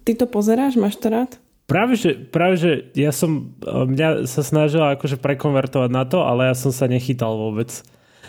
ty 0.03 0.19
to 0.19 0.27
pozeráš, 0.27 0.77
máš 0.77 0.99
to 0.99 1.09
rád? 1.09 1.31
Práve 1.64 1.97
že, 1.97 2.12
práve, 2.12 2.61
že 2.61 2.92
ja 2.92 3.09
som, 3.09 3.56
mňa 3.64 4.28
sa 4.28 4.44
snažila 4.44 4.92
akože 5.00 5.16
prekonvertovať 5.16 5.90
na 5.90 6.04
to, 6.04 6.21
ale 6.21 6.52
ja 6.52 6.54
som 6.56 6.68
sa 6.68 6.85
nechytal 6.85 7.40
vôbec. 7.40 7.73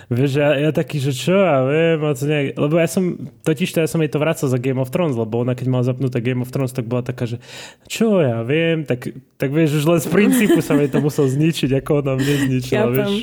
Vieš, 0.06 0.38
ja, 0.38 0.54
ja 0.54 0.70
taký, 0.70 1.02
že 1.02 1.18
čo 1.18 1.34
ja 1.34 1.66
viem, 1.66 1.98
a 2.06 2.14
to 2.14 2.30
nejak, 2.30 2.62
lebo 2.62 2.78
ja 2.78 2.86
som, 2.86 3.18
totiž 3.42 3.74
to 3.74 3.82
ja 3.82 3.90
som 3.90 4.06
jej 4.06 4.12
to 4.14 4.22
vracal 4.22 4.46
za 4.46 4.62
Game 4.62 4.78
of 4.78 4.94
Thrones, 4.94 5.18
lebo 5.18 5.42
ona 5.42 5.58
keď 5.58 5.66
mala 5.66 5.82
zapnuté 5.82 6.22
Game 6.22 6.46
of 6.46 6.54
Thrones, 6.54 6.78
tak 6.78 6.86
bola 6.86 7.02
taká, 7.02 7.26
že 7.26 7.42
čo 7.90 8.22
ja 8.22 8.46
viem, 8.46 8.86
tak, 8.86 9.18
tak 9.42 9.50
vieš, 9.50 9.82
už 9.82 9.86
len 9.90 10.00
z 10.00 10.08
princípu 10.14 10.62
sa 10.62 10.78
mi 10.78 10.86
to 10.86 11.02
musel 11.02 11.26
zničiť, 11.26 11.82
ako 11.82 12.06
ona 12.06 12.22
mne 12.22 12.36
zničila, 12.38 12.86
Chápem. 12.86 12.94
vieš. 12.94 13.14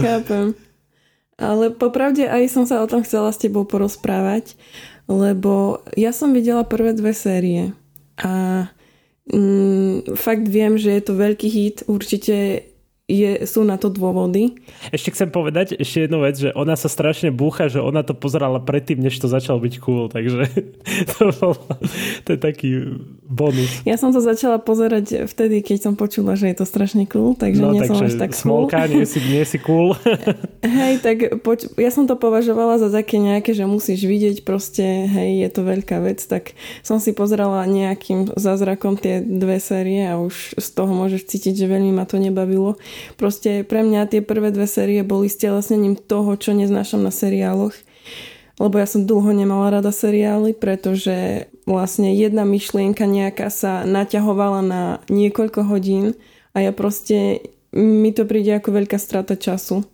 Chápem. 0.00 0.46
Ale 1.36 1.64
popravde 1.74 2.24
aj 2.24 2.48
som 2.48 2.64
sa 2.64 2.80
o 2.80 2.88
tom 2.88 3.04
chcela 3.04 3.28
s 3.28 3.36
tebou 3.36 3.68
porozprávať, 3.68 4.56
lebo 5.04 5.84
ja 6.00 6.16
som 6.16 6.32
videla 6.32 6.64
prvé 6.64 6.96
dve 6.96 7.12
série 7.12 7.76
a 8.22 8.66
mm, 9.32 10.14
fakt 10.14 10.48
viem, 10.48 10.78
že 10.78 10.90
je 10.98 11.02
to 11.02 11.14
veľký 11.18 11.48
hit, 11.50 11.76
určite 11.86 12.66
je, 13.10 13.42
sú 13.50 13.66
na 13.66 13.74
to 13.74 13.90
dôvody. 13.90 14.54
Ešte 14.94 15.10
chcem 15.10 15.28
povedať 15.28 15.74
ešte 15.74 16.06
jednu 16.06 16.22
vec, 16.22 16.38
že 16.38 16.54
ona 16.54 16.78
sa 16.78 16.86
strašne 16.86 17.34
búcha, 17.34 17.66
že 17.66 17.82
ona 17.82 18.06
to 18.06 18.14
pozerala 18.14 18.62
predtým, 18.62 19.02
než 19.02 19.18
to 19.18 19.26
začalo 19.26 19.58
byť 19.58 19.74
cool, 19.82 20.06
takže 20.06 20.46
to, 21.18 21.34
bol, 21.34 21.58
to 22.22 22.28
je 22.32 22.38
taký 22.38 22.70
bonus. 23.26 23.82
Ja 23.82 23.98
som 23.98 24.14
to 24.14 24.22
začala 24.22 24.62
pozerať 24.62 25.26
vtedy, 25.26 25.66
keď 25.66 25.90
som 25.90 25.94
počula, 25.98 26.38
že 26.38 26.54
je 26.54 26.62
to 26.62 26.66
strašne 26.66 27.02
cool, 27.10 27.34
takže 27.34 27.60
no, 27.60 27.74
nie 27.74 27.82
som 27.82 27.98
až 27.98 28.14
tak 28.14 28.38
smolka, 28.38 28.86
cool. 28.86 29.02
nie 29.02 29.04
si, 29.04 29.18
nie 29.26 29.42
si 29.42 29.58
cool. 29.58 29.98
hej, 30.62 31.02
tak 31.02 31.42
poč- 31.42 31.74
ja 31.74 31.90
som 31.90 32.06
to 32.06 32.14
považovala 32.14 32.78
za 32.78 32.86
také 32.86 33.18
nejaké, 33.18 33.50
že 33.50 33.66
musíš 33.66 34.06
vidieť 34.06 34.46
proste, 34.46 35.10
hej, 35.10 35.42
je 35.42 35.48
to 35.50 35.66
veľká 35.66 35.98
vec, 36.06 36.22
tak 36.22 36.54
som 36.86 37.02
si 37.02 37.10
pozerala 37.10 37.66
nejakým 37.66 38.30
zázrakom 38.38 38.94
tie 38.94 39.18
dve 39.18 39.58
série 39.58 40.06
a 40.06 40.22
už 40.22 40.54
z 40.54 40.68
toho 40.70 40.94
môžeš 40.94 41.26
cítiť, 41.26 41.66
že 41.66 41.66
veľmi 41.66 41.90
ma 41.90 42.06
to 42.06 42.22
nebavilo. 42.22 42.78
Proste 43.16 43.62
pre 43.62 43.82
mňa 43.82 44.10
tie 44.10 44.20
prvé 44.20 44.50
dve 44.50 44.66
série 44.66 45.00
boli 45.06 45.30
stelesnením 45.30 45.94
toho, 45.96 46.34
čo 46.36 46.56
neznášam 46.56 47.02
na 47.02 47.10
seriáloch. 47.10 47.74
Lebo 48.60 48.76
ja 48.76 48.86
som 48.86 49.08
dlho 49.08 49.32
nemala 49.32 49.80
rada 49.80 49.90
seriály, 49.90 50.52
pretože 50.54 51.48
vlastne 51.64 52.12
jedna 52.12 52.44
myšlienka 52.44 53.08
nejaká 53.08 53.48
sa 53.48 53.82
naťahovala 53.88 54.60
na 54.60 54.82
niekoľko 55.08 55.66
hodín 55.66 56.14
a 56.52 56.60
ja 56.60 56.72
proste, 56.74 57.48
mi 57.72 58.12
to 58.12 58.28
príde 58.28 58.52
ako 58.52 58.76
veľká 58.76 59.00
strata 59.00 59.40
času. 59.40 59.88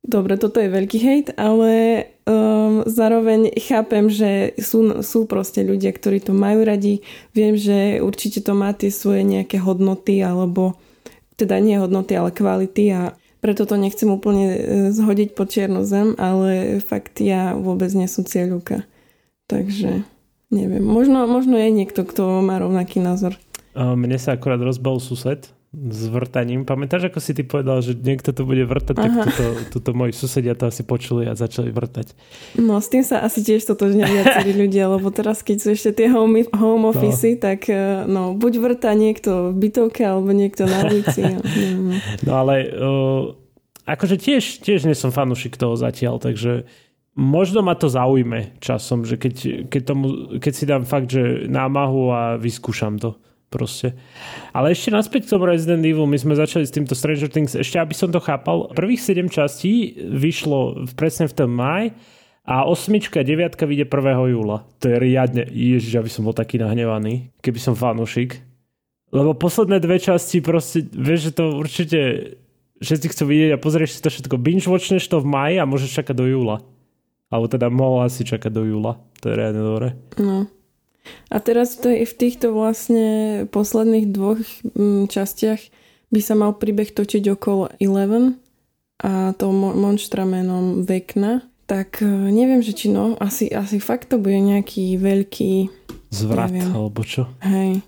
Dobre, 0.00 0.40
toto 0.40 0.64
je 0.64 0.72
veľký 0.72 0.96
hejt, 0.96 1.26
ale 1.36 2.06
um, 2.24 2.80
zároveň 2.88 3.52
chápem, 3.60 4.08
že 4.08 4.56
sú, 4.56 5.04
sú 5.04 5.28
proste 5.28 5.60
ľudia, 5.60 5.92
ktorí 5.92 6.24
to 6.24 6.32
majú 6.32 6.64
radi. 6.64 7.04
Viem, 7.36 7.60
že 7.60 8.00
určite 8.00 8.40
to 8.40 8.56
má 8.56 8.72
tie 8.72 8.88
svoje 8.88 9.28
nejaké 9.28 9.60
hodnoty 9.60 10.24
alebo 10.24 10.80
teda 11.40 11.56
nie 11.64 11.80
hodnoty, 11.80 12.12
ale 12.12 12.28
kvality 12.28 12.84
a 12.92 13.02
preto 13.40 13.64
to 13.64 13.80
nechcem 13.80 14.12
úplne 14.12 14.46
e, 14.52 14.58
zhodiť 14.92 15.32
po 15.32 15.48
čiernu 15.48 15.88
zem, 15.88 16.12
ale 16.20 16.78
fakt 16.84 17.24
ja 17.24 17.56
vôbec 17.56 17.88
nie 17.96 18.04
som 18.04 18.28
cieľuka. 18.28 18.84
Takže 19.48 20.04
neviem, 20.52 20.84
možno, 20.84 21.24
možno 21.24 21.56
je 21.56 21.72
niekto, 21.72 22.04
kto 22.04 22.44
má 22.44 22.60
rovnaký 22.60 23.00
názor. 23.00 23.34
Mne 23.74 24.18
sa 24.18 24.36
akorát 24.36 24.60
rozbal 24.60 25.00
sused, 25.00 25.48
s 25.70 26.10
vrtaním. 26.10 26.66
Pamätáš, 26.66 27.14
ako 27.14 27.22
si 27.22 27.30
ty 27.30 27.46
povedal, 27.46 27.78
že 27.78 27.94
niekto 27.94 28.34
to 28.34 28.42
bude 28.42 28.66
vrtať, 28.66 28.96
Aha. 28.98 29.06
tak 29.06 29.14
tuto, 29.30 29.44
tuto 29.70 29.90
moji 29.94 30.10
susedia 30.10 30.58
to 30.58 30.66
asi 30.66 30.82
počuli 30.82 31.30
a 31.30 31.38
začali 31.38 31.70
vrtať. 31.70 32.10
No 32.58 32.82
s 32.82 32.90
tým 32.90 33.06
sa 33.06 33.22
asi 33.22 33.46
tiež 33.46 33.62
totožnia 33.70 34.10
viacerí 34.10 34.50
ľudia, 34.66 34.90
lebo 34.90 35.14
teraz 35.14 35.46
keď 35.46 35.56
sú 35.62 35.68
ešte 35.78 36.02
tie 36.02 36.06
home, 36.10 36.42
home 36.50 36.90
office, 36.90 37.22
no. 37.22 37.38
tak 37.38 37.70
e, 37.70 38.02
no, 38.10 38.34
buď 38.34 38.52
vrta 38.58 38.90
niekto 38.98 39.54
v 39.54 39.70
bytovke, 39.70 40.02
alebo 40.02 40.34
niekto 40.34 40.66
na 40.66 40.90
ulici. 40.90 41.22
no, 41.30 41.94
no 42.26 42.32
ale 42.34 42.54
uh, 42.74 43.22
akože 43.86 44.18
tiež, 44.18 44.66
tiež 44.66 44.90
nie 44.90 44.98
som 44.98 45.14
fanúšik 45.14 45.54
toho 45.54 45.78
zatiaľ, 45.78 46.18
takže 46.18 46.66
možno 47.14 47.62
ma 47.62 47.78
to 47.78 47.86
zaujme 47.86 48.58
časom, 48.58 49.06
že 49.06 49.14
keď, 49.14 49.66
keď, 49.70 49.82
tomu, 49.86 50.34
keď 50.42 50.52
si 50.52 50.64
dám 50.66 50.82
fakt, 50.82 51.14
že 51.14 51.46
námahu 51.46 52.10
a 52.10 52.22
vyskúšam 52.42 52.98
to 52.98 53.14
proste. 53.50 53.98
Ale 54.54 54.70
ešte 54.72 54.94
naspäť 54.94 55.26
k 55.26 55.36
tomu 55.36 55.50
Resident 55.50 55.82
Evil, 55.82 56.06
my 56.06 56.16
sme 56.16 56.38
začali 56.38 56.62
s 56.64 56.72
týmto 56.72 56.94
Stranger 56.94 57.26
Things, 57.26 57.58
ešte 57.58 57.82
aby 57.82 57.92
som 57.92 58.08
to 58.14 58.22
chápal, 58.22 58.70
prvých 58.72 59.02
7 59.02 59.26
častí 59.26 59.98
vyšlo 59.98 60.86
presne 60.94 61.26
v 61.26 61.34
tom 61.34 61.50
maj 61.50 61.90
a 62.46 62.64
osmička, 62.64 63.26
deviatka 63.26 63.66
vyjde 63.66 63.90
1. 63.90 64.32
júla. 64.32 64.64
To 64.80 64.84
je 64.86 64.96
riadne, 64.96 65.44
ježiš, 65.50 65.98
aby 65.98 66.08
som 66.08 66.24
bol 66.24 66.32
taký 66.32 66.62
nahnevaný, 66.62 67.34
keby 67.42 67.58
som 67.58 67.74
fanúšik. 67.74 68.40
Lebo 69.10 69.34
posledné 69.34 69.82
dve 69.82 69.98
časti 69.98 70.38
proste, 70.38 70.86
vieš, 70.86 71.30
že 71.30 71.32
to 71.34 71.44
určite 71.58 72.00
všetci 72.80 73.06
chcú 73.12 73.24
vidieť 73.26 73.50
a 73.54 73.62
pozrieš 73.62 73.98
si 73.98 74.00
to 74.00 74.08
všetko. 74.08 74.38
Binge-watchneš 74.38 75.04
to 75.10 75.18
v 75.20 75.26
maji 75.26 75.56
a 75.58 75.68
môžeš 75.68 76.00
čakať 76.00 76.14
do 76.16 76.26
júla. 76.30 76.62
Alebo 77.30 77.46
teda 77.46 77.70
mohol 77.70 78.06
asi 78.06 78.22
čakať 78.22 78.50
do 78.50 78.62
júla. 78.66 78.98
To 79.22 79.30
je 79.30 79.34
riadne 79.34 79.62
dobre. 79.62 79.88
No. 80.18 80.46
A 81.30 81.36
teraz 81.38 81.78
v 81.80 82.04
týchto 82.04 82.52
vlastne 82.52 83.44
posledných 83.48 84.06
dvoch 84.10 84.40
mm, 84.74 85.08
častiach 85.08 85.60
by 86.10 86.20
sa 86.20 86.34
mal 86.34 86.58
príbeh 86.58 86.90
točiť 86.90 87.24
okolo 87.38 87.70
Eleven 87.78 88.38
a 89.00 89.32
to 89.32 89.48
monštra 89.54 90.28
menom 90.28 90.84
Vekna. 90.84 91.46
Tak 91.64 92.02
e, 92.02 92.10
neviem, 92.34 92.60
že 92.60 92.74
či 92.74 92.90
no, 92.90 93.14
asi, 93.22 93.46
asi 93.48 93.78
fakt 93.78 94.10
to 94.10 94.18
bude 94.18 94.36
nejaký 94.42 94.98
veľký... 94.98 95.70
Zvrat, 96.10 96.50
neviem. 96.50 96.74
alebo 96.74 97.06
čo? 97.06 97.30
Hej. 97.46 97.86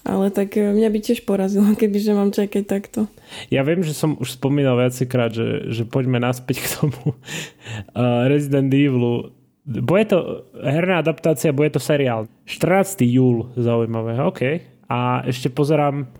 Ale 0.00 0.32
tak 0.32 0.56
e, 0.56 0.72
mňa 0.72 0.88
by 0.88 0.98
tiež 1.04 1.28
porazilo, 1.28 1.68
keby 1.80 2.00
že 2.00 2.16
mám 2.16 2.32
čakať 2.32 2.64
takto. 2.64 3.06
Ja 3.52 3.60
viem, 3.60 3.84
že 3.84 3.92
som 3.92 4.16
už 4.16 4.40
spomínal 4.40 4.80
viacejkrát, 4.80 5.36
že, 5.36 5.68
že 5.68 5.84
poďme 5.84 6.18
naspäť 6.18 6.64
k 6.64 6.68
tomu 6.80 7.12
uh, 7.12 8.24
Resident 8.26 8.72
Evilu 8.72 9.36
bude 9.70 10.04
to 10.10 10.18
herná 10.58 10.98
adaptácia, 10.98 11.54
bude 11.54 11.70
to 11.70 11.78
seriál. 11.78 12.26
14. 12.50 13.06
júl, 13.06 13.54
zaujímavé, 13.54 14.18
OK. 14.18 14.42
A 14.90 15.22
ešte 15.22 15.46
pozerám, 15.46 16.10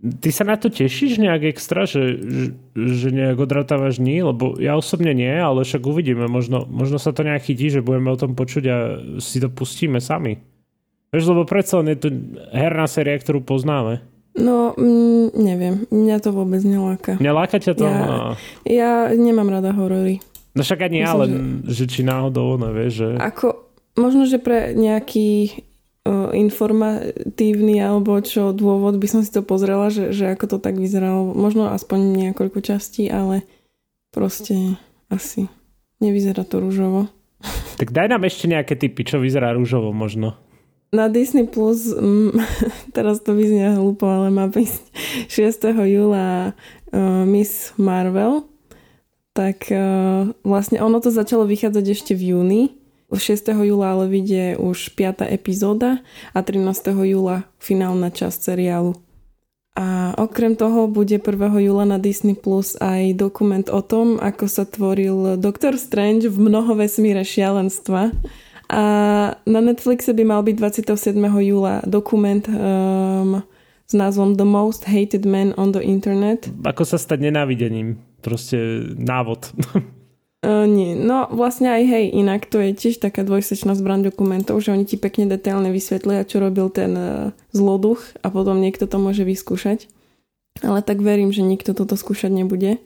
ty 0.00 0.32
sa 0.32 0.48
na 0.48 0.56
to 0.56 0.72
tešíš 0.72 1.20
nejak 1.20 1.52
extra, 1.52 1.84
že, 1.84 2.16
že, 2.72 3.08
nejak 3.12 3.36
odratávaš 3.44 4.00
ní? 4.00 4.24
Lebo 4.24 4.56
ja 4.56 4.80
osobne 4.80 5.12
nie, 5.12 5.28
ale 5.28 5.68
však 5.68 5.84
uvidíme. 5.84 6.24
Možno, 6.32 6.64
možno 6.64 6.96
sa 6.96 7.12
to 7.12 7.20
nejak 7.20 7.44
chytí, 7.44 7.68
že 7.68 7.84
budeme 7.84 8.08
o 8.08 8.20
tom 8.20 8.32
počuť 8.32 8.64
a 8.72 8.76
si 9.20 9.36
to 9.36 9.52
pustíme 9.52 10.00
sami. 10.00 10.40
Vieš, 11.12 11.30
lebo 11.30 11.44
predsa 11.44 11.84
len 11.84 11.92
je 11.92 11.98
to 12.00 12.08
herná 12.56 12.88
séria, 12.88 13.20
ktorú 13.20 13.44
poznáme. 13.44 14.00
No, 14.34 14.74
mm, 14.74 15.38
neviem. 15.38 15.86
Mňa 15.94 16.16
to 16.18 16.34
vôbec 16.34 16.58
neláka. 16.66 17.14
Neláka 17.22 17.62
ťa 17.62 17.72
to? 17.78 17.86
Ja, 17.86 17.94
no. 18.02 18.16
ja 18.66 18.92
nemám 19.14 19.46
rada 19.46 19.70
horory. 19.70 20.18
No 20.54 20.62
však 20.62 20.86
ani 20.86 21.02
ja, 21.02 21.18
len 21.18 21.62
že... 21.66 21.82
že 21.82 21.84
či 21.90 22.00
náhodou, 22.06 22.54
nevieš, 22.54 22.92
že... 22.94 23.08
Ako, 23.18 23.66
možno, 23.98 24.22
že 24.22 24.38
pre 24.38 24.70
nejaký 24.70 25.62
uh, 26.06 26.30
informatívny 26.30 27.82
alebo 27.82 28.14
čo 28.22 28.54
dôvod 28.54 28.96
by 29.02 29.06
som 29.10 29.20
si 29.26 29.34
to 29.34 29.42
pozrela, 29.42 29.90
že, 29.90 30.14
že 30.14 30.30
ako 30.30 30.56
to 30.56 30.58
tak 30.62 30.78
vyzeralo. 30.78 31.34
Možno 31.34 31.74
aspoň 31.74 32.30
niekoľko 32.30 32.62
častí, 32.62 33.10
ale 33.10 33.42
proste 34.14 34.78
asi 35.10 35.50
nevyzerá 35.98 36.46
to 36.46 36.62
rúžovo. 36.62 37.10
Tak 37.74 37.90
daj 37.90 38.06
nám 38.06 38.22
ešte 38.22 38.46
nejaké 38.46 38.78
typy, 38.78 39.02
čo 39.02 39.18
vyzerá 39.18 39.50
rúžovo 39.50 39.90
možno. 39.90 40.38
Na 40.94 41.10
Disney 41.10 41.42
Plus, 41.42 41.90
mm, 41.90 42.30
teraz 42.96 43.18
to 43.18 43.34
vyznie 43.34 43.74
hlúpo, 43.74 44.06
ale 44.06 44.30
má 44.30 44.46
byť 44.46 44.70
6. 45.26 45.74
júla 45.82 46.54
uh, 46.54 47.26
Miss 47.26 47.74
Marvel 47.74 48.46
tak 49.34 49.68
uh, 49.74 50.30
vlastne 50.46 50.78
ono 50.78 51.02
to 51.02 51.10
začalo 51.10 51.44
vychádzať 51.44 51.84
ešte 51.90 52.12
v 52.14 52.32
júni. 52.32 52.62
6. 53.14 53.46
júla 53.50 53.94
ale 53.94 54.10
vyjde 54.10 54.58
už 54.58 54.94
5. 54.98 55.30
epizóda 55.30 56.02
a 56.34 56.40
13. 56.42 56.66
júla 57.04 57.46
finálna 57.62 58.10
časť 58.10 58.54
seriálu. 58.54 58.98
A 59.74 60.14
okrem 60.18 60.54
toho 60.54 60.86
bude 60.86 61.18
1. 61.18 61.34
júla 61.66 61.82
na 61.82 61.98
Disney 61.98 62.38
Plus 62.38 62.78
aj 62.78 63.18
dokument 63.18 63.66
o 63.70 63.82
tom, 63.82 64.22
ako 64.22 64.46
sa 64.46 64.62
tvoril 64.66 65.34
Doctor 65.38 65.74
Strange 65.74 66.30
v 66.30 66.38
mnohovesmíre 66.46 67.26
šialenstva. 67.26 68.14
A 68.70 68.82
na 69.34 69.60
Netflixe 69.60 70.14
by 70.14 70.24
mal 70.24 70.40
byť 70.46 70.86
27. 70.86 71.18
júla 71.18 71.82
dokument 71.90 72.46
um, 72.46 73.42
s 73.84 73.92
názvom 73.92 74.38
The 74.38 74.46
Most 74.46 74.86
Hated 74.86 75.26
Man 75.26 75.52
on 75.58 75.74
the 75.74 75.82
Internet. 75.82 76.46
Ako 76.62 76.86
sa 76.86 76.94
stať 76.96 77.28
nenávidením 77.28 78.13
proste 78.24 78.56
návod. 78.96 79.52
Uh, 80.44 80.68
nie, 80.68 80.92
no 80.96 81.24
vlastne 81.32 81.72
aj 81.72 81.82
hej, 81.88 82.04
inak 82.20 82.48
to 82.48 82.60
je 82.60 82.76
tiež 82.76 83.00
taká 83.00 83.24
dvojsečná 83.24 83.72
zbraň 83.76 84.08
dokumentov, 84.08 84.60
že 84.60 84.72
oni 84.72 84.84
ti 84.84 85.00
pekne 85.00 85.28
detailne 85.28 85.72
vysvetlia, 85.72 86.24
čo 86.28 86.40
robil 86.40 86.68
ten 86.68 86.92
uh, 86.92 87.32
zloduch 87.52 88.00
a 88.20 88.28
potom 88.28 88.60
niekto 88.60 88.84
to 88.84 89.00
môže 89.00 89.24
vyskúšať. 89.24 89.88
Ale 90.60 90.84
tak 90.84 91.00
verím, 91.00 91.32
že 91.32 91.40
nikto 91.44 91.72
toto 91.72 91.96
skúšať 91.96 92.32
nebude. 92.32 92.76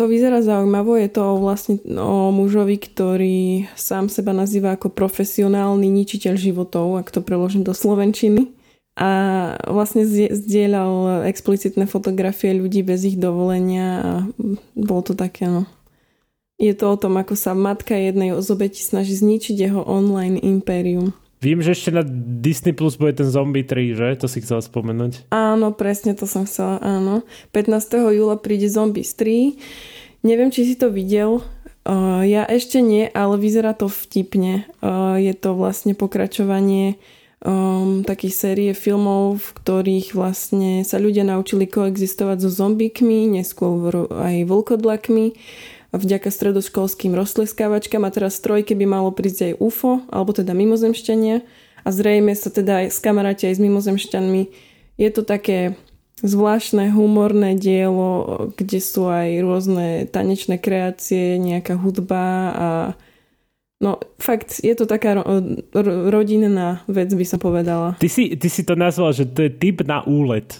To 0.00 0.08
vyzerá 0.08 0.40
zaujímavo, 0.40 0.96
je 0.96 1.10
to 1.12 1.36
vlastne 1.36 1.76
o 1.92 2.30
mužovi, 2.32 2.80
ktorý 2.80 3.66
sám 3.74 4.08
seba 4.08 4.32
nazýva 4.32 4.78
ako 4.78 4.94
profesionálny 4.94 5.90
ničiteľ 5.90 6.38
životov, 6.38 7.02
ak 7.02 7.12
to 7.12 7.20
preložím 7.20 7.68
do 7.68 7.74
slovenčiny 7.74 8.57
a 8.98 9.10
vlastne 9.70 10.02
zdieľal 10.10 11.22
explicitné 11.30 11.86
fotografie 11.86 12.50
ľudí 12.50 12.82
bez 12.82 13.06
ich 13.06 13.14
dovolenia 13.14 13.86
a 14.02 14.10
bolo 14.74 15.02
to 15.06 15.14
také, 15.14 15.46
no. 15.46 15.70
Je 16.58 16.74
to 16.74 16.90
o 16.90 16.98
tom, 16.98 17.14
ako 17.14 17.38
sa 17.38 17.54
matka 17.54 17.94
jednej 17.94 18.34
z 18.34 18.48
obeti 18.50 18.82
snaží 18.82 19.14
zničiť 19.14 19.54
jeho 19.54 19.86
online 19.86 20.42
impérium. 20.42 21.14
Viem, 21.38 21.62
že 21.62 21.70
ešte 21.70 21.94
na 21.94 22.02
Disney 22.42 22.74
Plus 22.74 22.98
bude 22.98 23.14
ten 23.14 23.30
Zombie 23.30 23.62
3, 23.62 23.94
že? 23.94 24.08
To 24.18 24.26
si 24.26 24.42
chcela 24.42 24.58
spomenúť. 24.58 25.30
Áno, 25.30 25.70
presne 25.70 26.18
to 26.18 26.26
som 26.26 26.42
chcela, 26.50 26.82
áno. 26.82 27.22
15. 27.54 28.10
júla 28.10 28.34
príde 28.42 28.66
Zombies 28.66 29.14
3. 29.14 29.54
Neviem, 30.26 30.50
či 30.50 30.66
si 30.66 30.74
to 30.74 30.90
videl. 30.90 31.46
Uh, 31.86 32.26
ja 32.26 32.42
ešte 32.42 32.82
nie, 32.82 33.06
ale 33.14 33.38
vyzerá 33.38 33.70
to 33.78 33.86
vtipne. 33.86 34.66
Uh, 34.82 35.14
je 35.22 35.30
to 35.38 35.54
vlastne 35.54 35.94
pokračovanie 35.94 36.98
um, 37.44 38.02
takých 38.02 38.34
série 38.34 38.72
filmov, 38.74 39.38
v 39.38 39.48
ktorých 39.62 40.16
vlastne 40.16 40.82
sa 40.82 40.98
ľudia 40.98 41.22
naučili 41.22 41.70
koexistovať 41.70 42.46
so 42.46 42.50
zombíkmi, 42.50 43.30
neskôr 43.30 44.10
aj 44.10 44.46
vlkodlakmi 44.46 45.38
vďaka 45.88 46.28
stredoškolským 46.28 47.16
roztleskávačkám 47.16 48.04
a 48.04 48.12
teraz 48.12 48.36
trojke 48.44 48.76
by 48.76 48.84
malo 48.84 49.08
prísť 49.08 49.52
aj 49.52 49.58
UFO, 49.60 50.04
alebo 50.12 50.36
teda 50.36 50.52
mimozemšťania 50.52 51.40
a 51.84 51.88
zrejme 51.88 52.36
sa 52.36 52.52
teda 52.52 52.84
aj 52.84 52.86
s 52.92 52.98
kamaráti 53.00 53.48
aj 53.48 53.56
s 53.56 53.64
mimozemšťanmi. 53.64 54.42
Je 55.00 55.08
to 55.08 55.24
také 55.24 55.80
zvláštne 56.20 56.92
humorné 56.92 57.54
dielo, 57.54 58.50
kde 58.58 58.80
sú 58.82 59.08
aj 59.08 59.28
rôzne 59.40 60.04
tanečné 60.10 60.58
kreácie, 60.58 61.38
nejaká 61.38 61.78
hudba 61.78 62.24
a 62.52 62.68
no 63.78 64.02
fakt 64.18 64.60
je 64.62 64.74
to 64.74 64.84
taká 64.86 65.18
ro- 65.18 65.26
ro- 65.74 66.10
rodinná 66.10 66.82
vec 66.90 67.10
by 67.14 67.24
som 67.26 67.38
povedala. 67.38 67.94
Ty 67.98 68.08
si, 68.10 68.34
ty 68.34 68.48
si 68.50 68.62
to 68.66 68.74
nazval, 68.74 69.14
že 69.14 69.26
to 69.26 69.46
je 69.46 69.50
typ 69.50 69.86
na 69.86 70.02
úlet. 70.02 70.46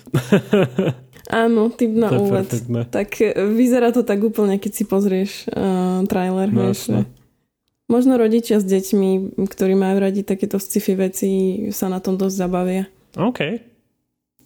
Áno, 1.29 1.69
typ 1.69 1.93
na 1.93 2.09
to 2.09 2.25
úlet. 2.25 2.49
Tak 2.89 3.21
e, 3.21 3.37
vyzerá 3.53 3.93
to 3.93 4.01
tak 4.01 4.25
úplne, 4.25 4.57
keď 4.57 4.73
si 4.73 4.85
pozrieš 4.89 5.45
uh, 5.53 6.01
trailer. 6.09 6.49
No, 6.49 6.73
vieš, 6.73 6.89
možno 7.85 8.17
rodičia 8.17 8.63
s 8.63 8.65
deťmi, 8.65 9.37
ktorí 9.37 9.77
majú 9.77 9.97
radi 10.01 10.25
takéto 10.25 10.57
sci-fi 10.57 10.97
veci, 10.97 11.29
sa 11.69 11.93
na 11.93 12.01
tom 12.01 12.17
dosť 12.17 12.33
zabavia. 12.33 12.89
OK. 13.13 13.61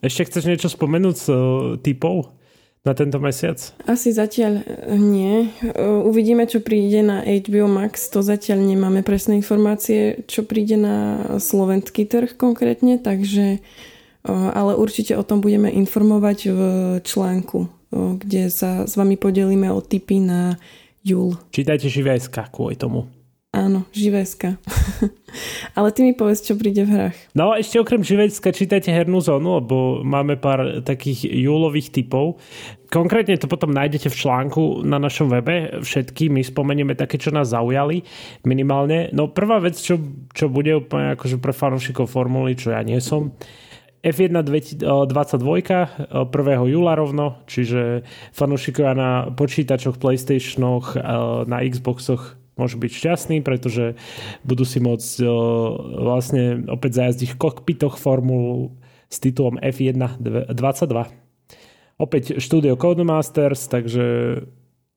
Ešte 0.02 0.26
chceš 0.26 0.44
niečo 0.50 0.66
spomenúť 0.66 1.14
z 1.14 1.26
uh, 1.30 1.38
typov 1.78 2.34
na 2.82 2.92
tento 2.98 3.22
mesiac? 3.22 3.58
Asi 3.86 4.10
zatiaľ 4.10 4.62
e, 4.62 4.64
nie. 4.98 5.48
Uvidíme, 6.02 6.50
čo 6.50 6.58
príde 6.58 7.02
na 7.06 7.22
HBO 7.22 7.70
Max. 7.70 8.10
To 8.10 8.20
zatiaľ 8.26 8.62
nemáme 8.62 9.06
presné 9.06 9.38
informácie, 9.38 10.26
čo 10.26 10.42
príde 10.42 10.74
na 10.74 11.22
slovenský 11.38 12.10
trh 12.10 12.34
konkrétne, 12.34 12.98
takže 12.98 13.62
ale 14.28 14.78
určite 14.78 15.18
o 15.18 15.26
tom 15.26 15.42
budeme 15.42 15.66
informovať 15.66 16.38
v 16.46 16.60
článku, 17.02 17.66
kde 18.22 18.54
sa 18.54 18.86
s 18.86 18.94
vami 18.94 19.18
podelíme 19.18 19.66
o 19.74 19.82
tipy 19.82 20.22
na 20.22 20.54
júl. 21.02 21.34
Čítajte 21.50 21.90
Živeska 21.90 22.46
kvôli 22.54 22.78
tomu. 22.78 23.10
Áno, 23.52 23.84
Živeska. 23.92 24.56
Ale 25.76 25.92
ty 25.92 26.00
mi 26.08 26.16
povedz, 26.16 26.40
čo 26.40 26.56
príde 26.56 26.88
v 26.88 26.96
hrách. 26.96 27.16
No 27.36 27.52
ešte 27.52 27.76
okrem 27.76 28.00
Živeska 28.00 28.48
čítajte 28.48 28.88
hernú 28.88 29.20
zónu, 29.20 29.60
lebo 29.60 30.00
máme 30.00 30.40
pár 30.40 30.80
takých 30.80 31.28
júlových 31.28 31.92
typov. 31.92 32.40
Konkrétne 32.88 33.36
to 33.36 33.52
potom 33.52 33.68
nájdete 33.76 34.08
v 34.08 34.18
článku 34.24 34.80
na 34.88 34.96
našom 34.96 35.28
webe. 35.28 35.84
Všetky 35.84 36.32
my 36.32 36.40
spomenieme 36.40 36.96
také, 36.96 37.20
čo 37.20 37.28
nás 37.28 37.52
zaujali 37.52 38.00
minimálne. 38.48 39.12
No 39.12 39.28
prvá 39.28 39.60
vec, 39.60 39.76
čo, 39.76 40.00
čo 40.32 40.48
bude 40.48 40.72
úplne 40.80 41.12
akože 41.12 41.36
pre 41.36 41.52
fanúšikov 41.52 42.08
formuly, 42.08 42.56
čo 42.56 42.72
ja 42.72 42.80
nie 42.80 43.04
som, 43.04 43.36
F1 44.02 44.34
22 44.42 45.12
1. 45.12 46.72
júla 46.72 46.92
rovno, 46.98 47.44
čiže 47.46 48.02
fanúšikovia 48.34 48.98
na 48.98 49.10
počítačoch, 49.30 50.00
Playstationoch, 50.00 50.98
na 51.46 51.62
Xboxoch 51.62 52.41
môžu 52.56 52.76
byť 52.76 52.92
šťastní, 52.92 53.36
pretože 53.40 53.96
budú 54.44 54.64
si 54.68 54.78
môcť 54.78 55.24
vlastne 56.00 56.68
opäť 56.68 57.04
zajazdiť 57.04 57.28
v 57.32 57.40
kokpitoch 57.40 57.96
formulu 57.96 58.76
s 59.12 59.16
titulom 59.20 59.60
F1 59.60 60.20
22. 60.20 60.52
Opäť 62.00 62.40
štúdio 62.40 62.74
Codemasters, 62.80 63.68
takže 63.68 64.04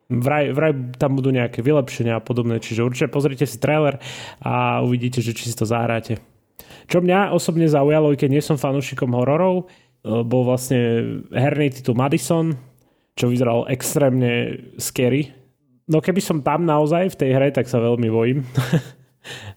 vraj, 0.10 0.54
vraj 0.54 0.74
tam 0.96 1.18
budú 1.18 1.34
nejaké 1.34 1.60
vylepšenia 1.60 2.18
a 2.18 2.24
podobné, 2.24 2.62
čiže 2.62 2.86
určite 2.86 3.12
pozrite 3.12 3.46
si 3.46 3.58
trailer 3.60 4.00
a 4.42 4.82
uvidíte, 4.82 5.22
že 5.22 5.36
či 5.36 5.52
si 5.52 5.56
to 5.58 5.68
zahráte. 5.68 6.22
Čo 6.86 7.02
mňa 7.02 7.34
osobne 7.34 7.66
zaujalo, 7.66 8.14
keď 8.14 8.30
nie 8.30 8.44
som 8.46 8.62
fanúšikom 8.62 9.12
hororov, 9.18 9.66
e, 10.06 10.22
bol 10.22 10.46
vlastne 10.46 10.80
herný 11.34 11.74
titul 11.74 11.98
Madison, 11.98 12.54
čo 13.18 13.32
vyzeral 13.32 13.66
extrémne 13.72 14.62
scary. 14.78 15.34
No 15.86 16.02
keby 16.02 16.22
som 16.22 16.42
tam 16.42 16.66
naozaj 16.66 17.14
v 17.14 17.20
tej 17.20 17.30
hre, 17.38 17.50
tak 17.54 17.70
sa 17.70 17.78
veľmi 17.78 18.10
bojím. 18.10 18.42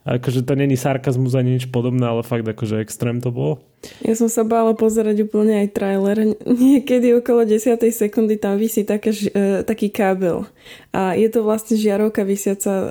akože 0.05 0.45
to 0.45 0.53
není 0.57 0.77
sarkazmus 0.77 1.37
ani 1.37 1.57
nič 1.57 1.69
podobné, 1.69 2.05
ale 2.05 2.25
fakt 2.25 2.45
akože 2.45 2.81
extrém 2.81 3.21
to 3.21 3.33
bolo. 3.33 3.61
Ja 4.03 4.17
som 4.19 4.27
sa 4.27 4.43
bála 4.43 4.75
pozerať 4.75 5.29
úplne 5.29 5.64
aj 5.64 5.69
trailer. 5.77 6.37
Niekedy 6.69 7.17
okolo 7.21 7.45
10. 7.45 7.81
sekundy 7.93 8.41
tam 8.41 8.57
vysí 8.57 8.85
také, 8.85 9.12
e, 9.12 9.62
taký 9.64 9.93
kábel. 9.93 10.49
A 10.93 11.14
je 11.14 11.29
to 11.33 11.45
vlastne 11.45 11.77
žiarovka 11.77 12.25
vysiaca 12.25 12.73
e, 12.73 12.87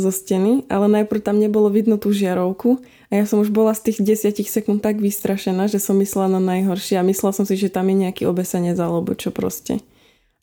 zo 0.00 0.10
steny, 0.12 0.68
ale 0.68 0.90
najprv 1.00 1.20
tam 1.24 1.36
nebolo 1.40 1.68
vidno 1.68 2.00
tú 2.00 2.12
žiarovku 2.12 2.80
a 3.08 3.22
ja 3.22 3.24
som 3.30 3.38
už 3.38 3.54
bola 3.54 3.76
z 3.76 3.92
tých 3.92 4.18
10 4.26 4.42
sekúnd 4.42 4.82
tak 4.82 4.98
vystrašená, 4.98 5.70
že 5.70 5.78
som 5.78 5.94
myslela 6.02 6.26
na 6.26 6.42
najhoršie 6.42 6.98
a 6.98 7.06
myslela 7.06 7.36
som 7.36 7.46
si, 7.46 7.54
že 7.54 7.70
tam 7.70 7.86
je 7.86 8.08
nejaký 8.08 8.26
obesenec 8.26 8.74
alebo 8.80 9.14
čo 9.14 9.30
proste. 9.30 9.78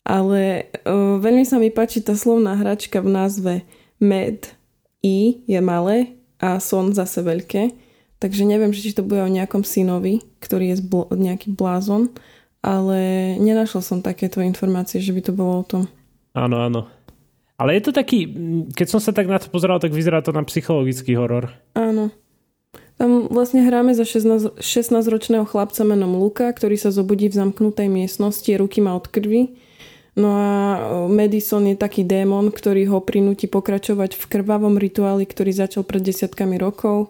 Ale 0.02 0.66
uh, 0.82 1.16
veľmi 1.22 1.46
sa 1.46 1.62
mi 1.62 1.70
páči 1.70 2.02
tá 2.02 2.18
slovná 2.18 2.58
hračka 2.58 2.98
v 2.98 3.08
názve 3.10 3.52
Med. 4.02 4.50
I 5.02 5.42
je 5.46 5.60
malé 5.62 6.18
a 6.42 6.58
son 6.58 6.90
zase 6.90 7.22
veľké. 7.22 7.74
Takže 8.22 8.46
neviem, 8.46 8.70
či 8.70 8.94
to 8.94 9.02
bude 9.02 9.18
o 9.18 9.30
nejakom 9.30 9.66
synovi, 9.66 10.22
ktorý 10.38 10.74
je 10.74 10.76
bl- 10.86 11.10
nejaký 11.10 11.54
blázon, 11.58 12.14
ale 12.62 13.34
nenašla 13.42 13.82
som 13.82 13.98
takéto 13.98 14.38
informácie, 14.38 15.02
že 15.02 15.10
by 15.10 15.20
to 15.26 15.32
bolo 15.34 15.62
o 15.62 15.66
tom. 15.66 15.82
Áno, 16.30 16.62
áno. 16.62 16.86
Ale 17.58 17.78
je 17.78 17.82
to 17.90 17.92
taký, 17.94 18.30
keď 18.74 18.86
som 18.86 19.02
sa 19.02 19.10
tak 19.10 19.26
na 19.26 19.42
to 19.42 19.50
pozeral, 19.50 19.82
tak 19.82 19.94
vyzerá 19.94 20.22
to 20.22 20.30
na 20.30 20.46
psychologický 20.46 21.18
horor. 21.18 21.50
Áno. 21.74 22.14
Tam 22.94 23.26
vlastne 23.26 23.66
hráme 23.66 23.94
za 23.98 24.06
16, 24.06 24.62
16-ročného 24.62 25.42
chlapca 25.42 25.82
menom 25.82 26.14
Luka, 26.14 26.46
ktorý 26.46 26.78
sa 26.78 26.94
zobudí 26.94 27.26
v 27.26 27.38
zamknutej 27.42 27.90
miestnosti, 27.90 28.50
ruky 28.54 28.78
má 28.78 28.94
od 28.94 29.10
krvi. 29.10 29.58
No 30.12 30.28
a 30.36 30.50
Madison 31.08 31.64
je 31.64 31.72
taký 31.72 32.04
démon, 32.04 32.52
ktorý 32.52 32.84
ho 32.92 33.00
prinúti 33.00 33.48
pokračovať 33.48 34.20
v 34.20 34.24
krvavom 34.28 34.76
rituáli, 34.76 35.24
ktorý 35.24 35.56
začal 35.56 35.88
pred 35.88 36.04
desiatkami 36.04 36.60
rokov. 36.60 37.08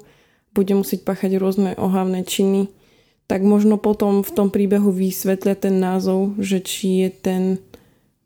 Bude 0.54 0.78
musieť 0.78 1.02
páchať 1.02 1.34
rôzne 1.42 1.74
ohavné 1.74 2.22
činy. 2.22 2.70
Tak 3.26 3.42
možno 3.42 3.74
potom 3.80 4.22
v 4.22 4.30
tom 4.30 4.54
príbehu 4.54 4.94
vysvetlia 4.94 5.58
ten 5.58 5.82
názov, 5.82 6.38
že 6.38 6.62
či 6.62 7.06
je 7.06 7.08
ten 7.10 7.42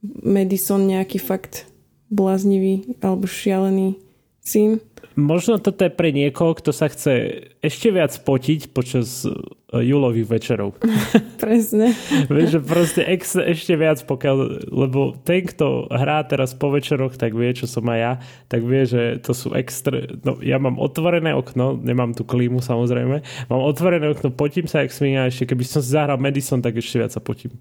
Madison 0.05 0.83
nejaký 0.85 1.25
fakt 1.25 1.65
bláznivý 2.13 2.99
alebo 3.01 3.25
šialený 3.25 3.97
syn 4.45 4.79
Možno 5.17 5.57
toto 5.57 5.81
je 5.81 5.89
pre 5.89 6.13
niekoho, 6.13 6.53
kto 6.53 6.77
sa 6.77 6.93
chce 6.93 7.49
ešte 7.65 7.89
viac 7.89 8.13
potiť 8.13 8.69
počas 8.77 9.25
e, 9.25 9.33
júlových 9.73 10.29
večerov. 10.29 10.77
Presne. 11.43 11.97
Vieš, 12.29 12.49
že 12.53 12.61
proste 12.61 13.03
ex, 13.09 13.33
ešte 13.33 13.81
viac, 13.81 13.97
pokiaľ, 14.05 14.69
lebo 14.69 15.17
ten, 15.25 15.49
kto 15.49 15.89
hrá 15.89 16.21
teraz 16.29 16.53
po 16.53 16.69
večeroch, 16.69 17.17
tak 17.17 17.33
vie, 17.33 17.49
čo 17.57 17.65
som 17.65 17.89
aj 17.89 17.99
ja, 17.99 18.13
tak 18.53 18.61
vie, 18.69 18.85
že 18.85 19.17
to 19.25 19.33
sú 19.33 19.57
extra... 19.57 20.05
No, 20.21 20.37
ja 20.45 20.61
mám 20.61 20.77
otvorené 20.77 21.33
okno, 21.33 21.81
nemám 21.81 22.13
tu 22.13 22.29
klímu 22.29 22.61
samozrejme, 22.61 23.25
mám 23.49 23.63
otvorené 23.65 24.13
okno, 24.13 24.29
potím 24.37 24.69
sa 24.69 24.85
jak 24.85 24.93
svinia, 24.93 25.33
ešte 25.33 25.49
keby 25.49 25.65
som 25.65 25.81
si 25.81 25.97
zahral 25.97 26.21
Madison, 26.21 26.61
tak 26.61 26.77
ešte 26.77 27.01
viac 27.01 27.17
sa 27.17 27.25
potím. 27.25 27.57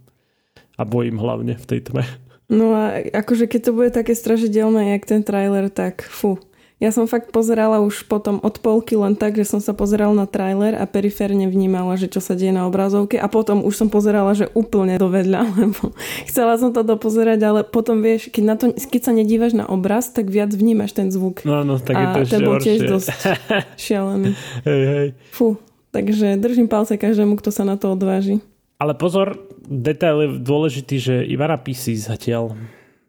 A 0.75 0.83
bojím 0.83 1.23
hlavne 1.23 1.55
v 1.55 1.65
tej 1.71 1.87
tme. 1.87 2.03
No 2.51 2.75
a 2.75 2.99
akože 3.15 3.47
keď 3.47 3.61
to 3.63 3.71
bude 3.71 3.89
také 3.95 4.11
strašidelné, 4.11 4.91
jak 4.91 5.07
ten 5.07 5.23
trailer, 5.23 5.71
tak 5.71 6.03
fu. 6.03 6.35
Ja 6.75 6.91
som 6.91 7.07
fakt 7.07 7.31
pozerala 7.31 7.79
už 7.79 8.03
potom 8.11 8.43
od 8.43 8.59
polky 8.59 8.99
len 8.99 9.15
tak, 9.15 9.39
že 9.39 9.47
som 9.47 9.63
sa 9.63 9.71
pozerala 9.71 10.11
na 10.11 10.27
trailer 10.27 10.75
a 10.75 10.83
periférne 10.83 11.47
vnímala, 11.47 11.95
že 11.95 12.11
čo 12.11 12.19
sa 12.19 12.35
deje 12.35 12.51
na 12.51 12.67
obrazovke 12.67 13.15
a 13.15 13.31
potom 13.31 13.63
už 13.63 13.79
som 13.79 13.87
pozerala, 13.87 14.35
že 14.35 14.51
úplne 14.51 14.99
do 14.99 15.07
vedľa, 15.07 15.41
lebo 15.63 15.95
chcela 16.27 16.59
som 16.59 16.75
to 16.75 16.83
dopozerať, 16.83 17.39
ale 17.47 17.61
potom 17.63 18.03
vieš, 18.03 18.27
keď, 18.27 18.43
na 18.43 18.55
to, 18.59 18.75
keď 18.75 19.01
sa 19.07 19.13
nedívaš 19.15 19.55
na 19.55 19.63
obraz, 19.71 20.11
tak 20.11 20.27
viac 20.27 20.51
vnímaš 20.51 20.91
ten 20.91 21.07
zvuk. 21.15 21.47
No, 21.47 21.63
no, 21.63 21.79
tak 21.79 21.95
a 21.95 22.19
je 22.19 22.27
to 22.27 22.35
ten 22.35 22.41
bol 22.43 22.59
tiež 22.59 22.79
dosť 22.83 23.07
šialený. 23.87 24.35
Hej, 24.67 24.83
hej. 24.91 25.07
Fú, 25.31 25.55
takže 25.95 26.35
držím 26.35 26.67
palce 26.67 26.99
každému, 26.99 27.39
kto 27.39 27.55
sa 27.55 27.63
na 27.63 27.79
to 27.79 27.95
odváži. 27.95 28.43
Ale 28.83 28.91
pozor, 28.99 29.39
detail 29.63 30.27
je 30.27 30.29
dôležitý, 30.43 30.95
že 30.99 31.15
iba 31.23 31.47
na 31.47 31.55
PC 31.55 31.95
zatiaľ. 31.95 32.51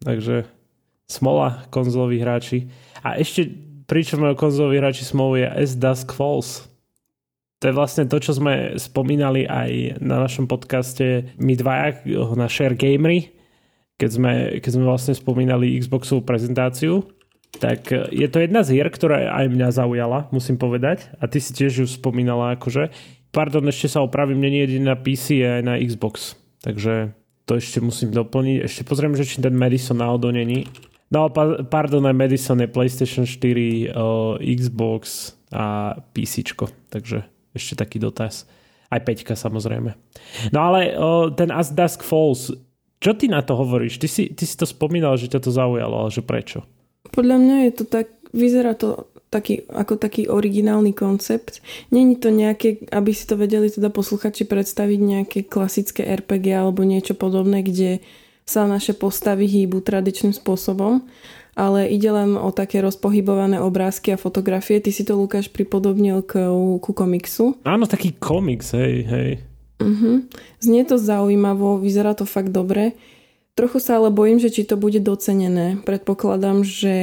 Takže 0.07 0.47
smola 1.11 1.67
konzolových 1.75 2.23
hráči. 2.23 2.59
A 3.07 3.15
ešte 3.23 3.47
pričom 3.87 4.27
konzoloví 4.35 4.83
hráči 4.83 5.07
smolu 5.07 5.39
je 5.39 5.47
As 5.47 5.79
Dusk 5.79 6.11
Falls. 6.11 6.67
To 7.63 7.71
je 7.71 7.79
vlastne 7.79 8.05
to, 8.11 8.19
čo 8.19 8.35
sme 8.35 8.75
spomínali 8.77 9.47
aj 9.47 10.03
na 10.03 10.19
našom 10.19 10.51
podcaste 10.51 11.31
my 11.39 11.55
dvaja 11.55 12.03
na 12.35 12.51
Share 12.51 12.75
Gamery, 12.75 13.31
keď 13.97 14.11
sme, 14.11 14.33
keď 14.59 14.71
sme 14.75 14.85
vlastne 14.85 15.15
spomínali 15.15 15.79
Xboxovú 15.79 16.27
prezentáciu. 16.27 17.07
Tak 17.57 17.89
je 18.13 18.29
to 18.29 18.45
jedna 18.45 18.61
z 18.61 18.77
hier, 18.77 18.91
ktorá 18.93 19.33
aj 19.33 19.49
mňa 19.49 19.69
zaujala, 19.73 20.29
musím 20.35 20.61
povedať. 20.61 21.09
A 21.17 21.31
ty 21.31 21.41
si 21.41 21.57
tiež 21.57 21.73
ju 21.81 21.87
spomínala 21.89 22.59
akože. 22.59 22.93
Pardon, 23.33 23.65
ešte 23.71 23.89
sa 23.89 24.05
opravím, 24.05 24.45
nie 24.45 24.67
je 24.69 24.83
na 24.83 24.99
PC, 24.99 25.41
aj 25.41 25.63
na 25.65 25.81
Xbox. 25.81 26.37
Takže 26.61 27.17
to 27.49 27.57
ešte 27.57 27.81
musím 27.81 28.13
doplniť. 28.13 28.67
Ešte 28.67 28.83
pozriem, 28.85 29.17
že 29.17 29.25
či 29.25 29.41
ten 29.41 29.57
Madison 29.57 29.97
náhodou 29.97 30.29
není 30.35 30.69
No, 31.07 31.31
pa, 31.31 31.63
pardon, 31.63 32.03
aj 32.03 32.17
Madison 32.19 32.59
je 32.59 32.67
PlayStation 32.67 33.23
4, 33.23 33.95
uh, 33.95 34.43
Xbox 34.43 35.35
a 35.55 35.95
PC, 36.11 36.43
takže 36.91 37.23
ešte 37.55 37.79
taký 37.79 38.03
dotaz. 38.03 38.45
Aj 38.91 38.99
Peťka 39.03 39.39
samozrejme. 39.39 39.95
No 40.51 40.59
ale 40.63 40.95
uh, 40.95 41.31
ten 41.31 41.55
As 41.55 41.71
Dusk 41.71 42.03
Falls, 42.03 42.51
čo 42.99 43.13
ty 43.15 43.31
na 43.31 43.43
to 43.43 43.55
hovoríš? 43.55 44.03
Ty 44.03 44.09
si, 44.11 44.23
ty 44.35 44.45
si 44.47 44.55
to 44.59 44.67
spomínal, 44.67 45.15
že 45.15 45.31
ťa 45.31 45.41
to 45.47 45.51
zaujalo, 45.55 46.07
ale 46.07 46.11
že 46.11 46.23
prečo? 46.27 46.67
Podľa 47.15 47.37
mňa 47.39 47.57
je 47.71 47.73
to 47.75 47.85
tak, 47.87 48.07
vyzerá 48.35 48.75
to 48.75 49.07
taký, 49.31 49.67
ako 49.71 49.99
taký 49.99 50.31
originálny 50.31 50.95
koncept. 50.95 51.63
Není 51.91 52.19
to 52.19 52.31
nejaké, 52.31 52.87
aby 52.91 53.11
si 53.15 53.27
to 53.27 53.35
vedeli 53.39 53.71
teda 53.71 53.91
posluchači 53.91 54.47
predstaviť 54.47 55.01
nejaké 55.03 55.39
klasické 55.47 56.07
RPG 56.07 56.55
alebo 56.55 56.87
niečo 56.87 57.19
podobné, 57.19 57.63
kde 57.67 58.03
sa 58.47 58.63
naše 58.63 58.95
postavy 58.95 59.51
hýbu 59.51 59.83
tradičným 59.83 60.31
spôsobom, 60.31 61.03
ale 61.59 61.91
ide 61.91 62.07
len 62.15 62.39
o 62.39 62.55
také 62.55 62.79
rozpohybované 62.79 63.59
obrázky 63.59 64.15
a 64.15 64.23
fotografie. 64.23 64.79
Ty 64.79 64.95
si 64.95 65.03
to, 65.03 65.19
Lukáš, 65.19 65.51
pripodobnil 65.51 66.23
k, 66.23 66.47
ku 66.79 66.91
komiksu. 66.95 67.59
Áno, 67.67 67.91
taký 67.91 68.15
komiks, 68.15 68.71
hej, 68.71 69.03
hej. 69.03 69.31
Uh-huh. 69.83 70.23
Znie 70.63 70.87
to 70.87 70.95
zaujímavo, 70.95 71.83
vyzerá 71.83 72.15
to 72.15 72.23
fakt 72.23 72.55
dobre. 72.55 72.95
Trochu 73.59 73.83
sa 73.83 73.99
ale 73.99 74.15
bojím, 74.15 74.39
že 74.39 74.55
či 74.55 74.63
to 74.63 74.79
bude 74.79 75.03
docenené. 75.03 75.83
Predpokladám, 75.83 76.63
že 76.63 76.95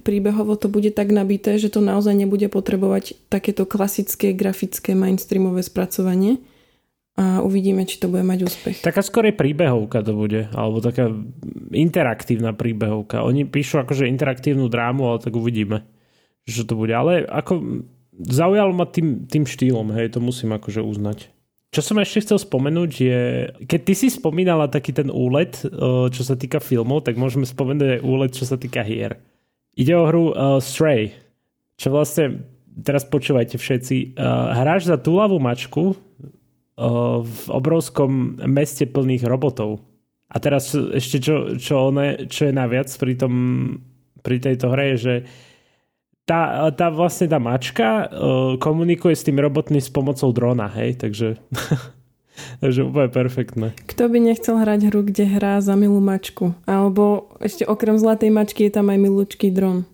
príbehovo 0.00 0.56
to 0.56 0.72
bude 0.72 0.96
tak 0.96 1.12
nabité, 1.12 1.60
že 1.60 1.68
to 1.68 1.84
naozaj 1.84 2.16
nebude 2.16 2.48
potrebovať 2.48 3.20
takéto 3.28 3.68
klasické 3.68 4.32
grafické 4.32 4.96
mainstreamové 4.96 5.60
spracovanie 5.60 6.40
a 7.16 7.40
uvidíme, 7.40 7.88
či 7.88 7.96
to 7.96 8.12
bude 8.12 8.28
mať 8.28 8.44
úspech. 8.44 8.76
Taká 8.84 9.00
skorej 9.00 9.32
príbehovka 9.32 10.04
to 10.04 10.12
bude, 10.12 10.52
alebo 10.52 10.84
taká 10.84 11.08
interaktívna 11.72 12.52
príbehovka. 12.52 13.24
Oni 13.24 13.48
píšu 13.48 13.80
akože 13.80 14.04
interaktívnu 14.04 14.68
drámu, 14.68 15.08
ale 15.08 15.24
tak 15.24 15.32
uvidíme, 15.32 15.88
že 16.44 16.68
to 16.68 16.76
bude. 16.76 16.92
Ale 16.92 17.24
ako 17.24 17.84
zaujalo 18.20 18.76
ma 18.76 18.84
tým, 18.84 19.24
tým 19.24 19.48
štýlom, 19.48 19.96
hej, 19.96 20.12
to 20.12 20.20
musím 20.20 20.52
akože 20.52 20.84
uznať. 20.84 21.32
Čo 21.72 21.80
som 21.92 21.96
ešte 22.00 22.24
chcel 22.24 22.38
spomenúť 22.40 22.92
je, 23.00 23.20
keď 23.64 23.80
ty 23.84 23.92
si 23.96 24.08
spomínala 24.08 24.68
taký 24.68 24.92
ten 24.96 25.08
úlet, 25.12 25.56
čo 26.12 26.22
sa 26.24 26.36
týka 26.36 26.60
filmov, 26.60 27.04
tak 27.04 27.20
môžeme 27.20 27.44
spomenúť 27.44 28.00
aj 28.00 28.00
úlet, 28.04 28.32
čo 28.32 28.44
sa 28.48 28.60
týka 28.60 28.80
hier. 28.80 29.20
Ide 29.76 29.92
o 29.92 30.08
hru 30.08 30.24
uh, 30.32 30.56
Stray, 30.56 31.12
čo 31.76 31.92
vlastne, 31.92 32.48
teraz 32.80 33.04
počúvajte 33.04 33.60
všetci, 33.60 34.16
uh, 34.16 34.56
hráš 34.56 34.88
za 34.88 34.96
túlavú 34.96 35.36
mačku, 35.36 35.96
v 37.24 37.42
obrovskom 37.48 38.36
meste 38.44 38.84
plných 38.84 39.24
robotov. 39.24 39.80
A 40.28 40.36
teraz 40.42 40.74
ešte 40.74 41.22
čo, 41.22 41.56
čo, 41.56 41.88
one, 41.88 42.28
čo 42.28 42.50
je 42.50 42.52
naviac 42.52 42.90
pri, 43.00 43.14
tom, 43.16 43.34
pri 44.20 44.36
tejto 44.42 44.74
hre 44.74 44.94
je, 44.94 44.96
že 44.98 45.14
tá, 46.26 46.68
tá 46.74 46.90
vlastne 46.90 47.30
tá 47.30 47.38
mačka 47.38 48.10
komunikuje 48.58 49.14
s 49.14 49.22
tým 49.22 49.38
robotmi 49.38 49.78
s 49.78 49.88
pomocou 49.88 50.34
drona, 50.34 50.66
hej, 50.66 50.98
takže 50.98 51.38
Takže 52.60 52.84
úplne 52.84 53.08
perfektné. 53.08 53.66
Kto 53.88 54.12
by 54.12 54.18
nechcel 54.20 54.60
hrať 54.60 54.92
hru, 54.92 55.08
kde 55.08 55.24
hrá 55.24 55.60
za 55.64 55.72
milú 55.72 56.04
mačku? 56.04 56.52
Alebo 56.68 57.32
ešte 57.40 57.64
okrem 57.64 57.96
zlatej 57.96 58.28
mačky 58.28 58.68
je 58.68 58.72
tam 58.76 58.92
aj 58.92 58.98
milúčky 59.00 59.48
dron. 59.48 59.88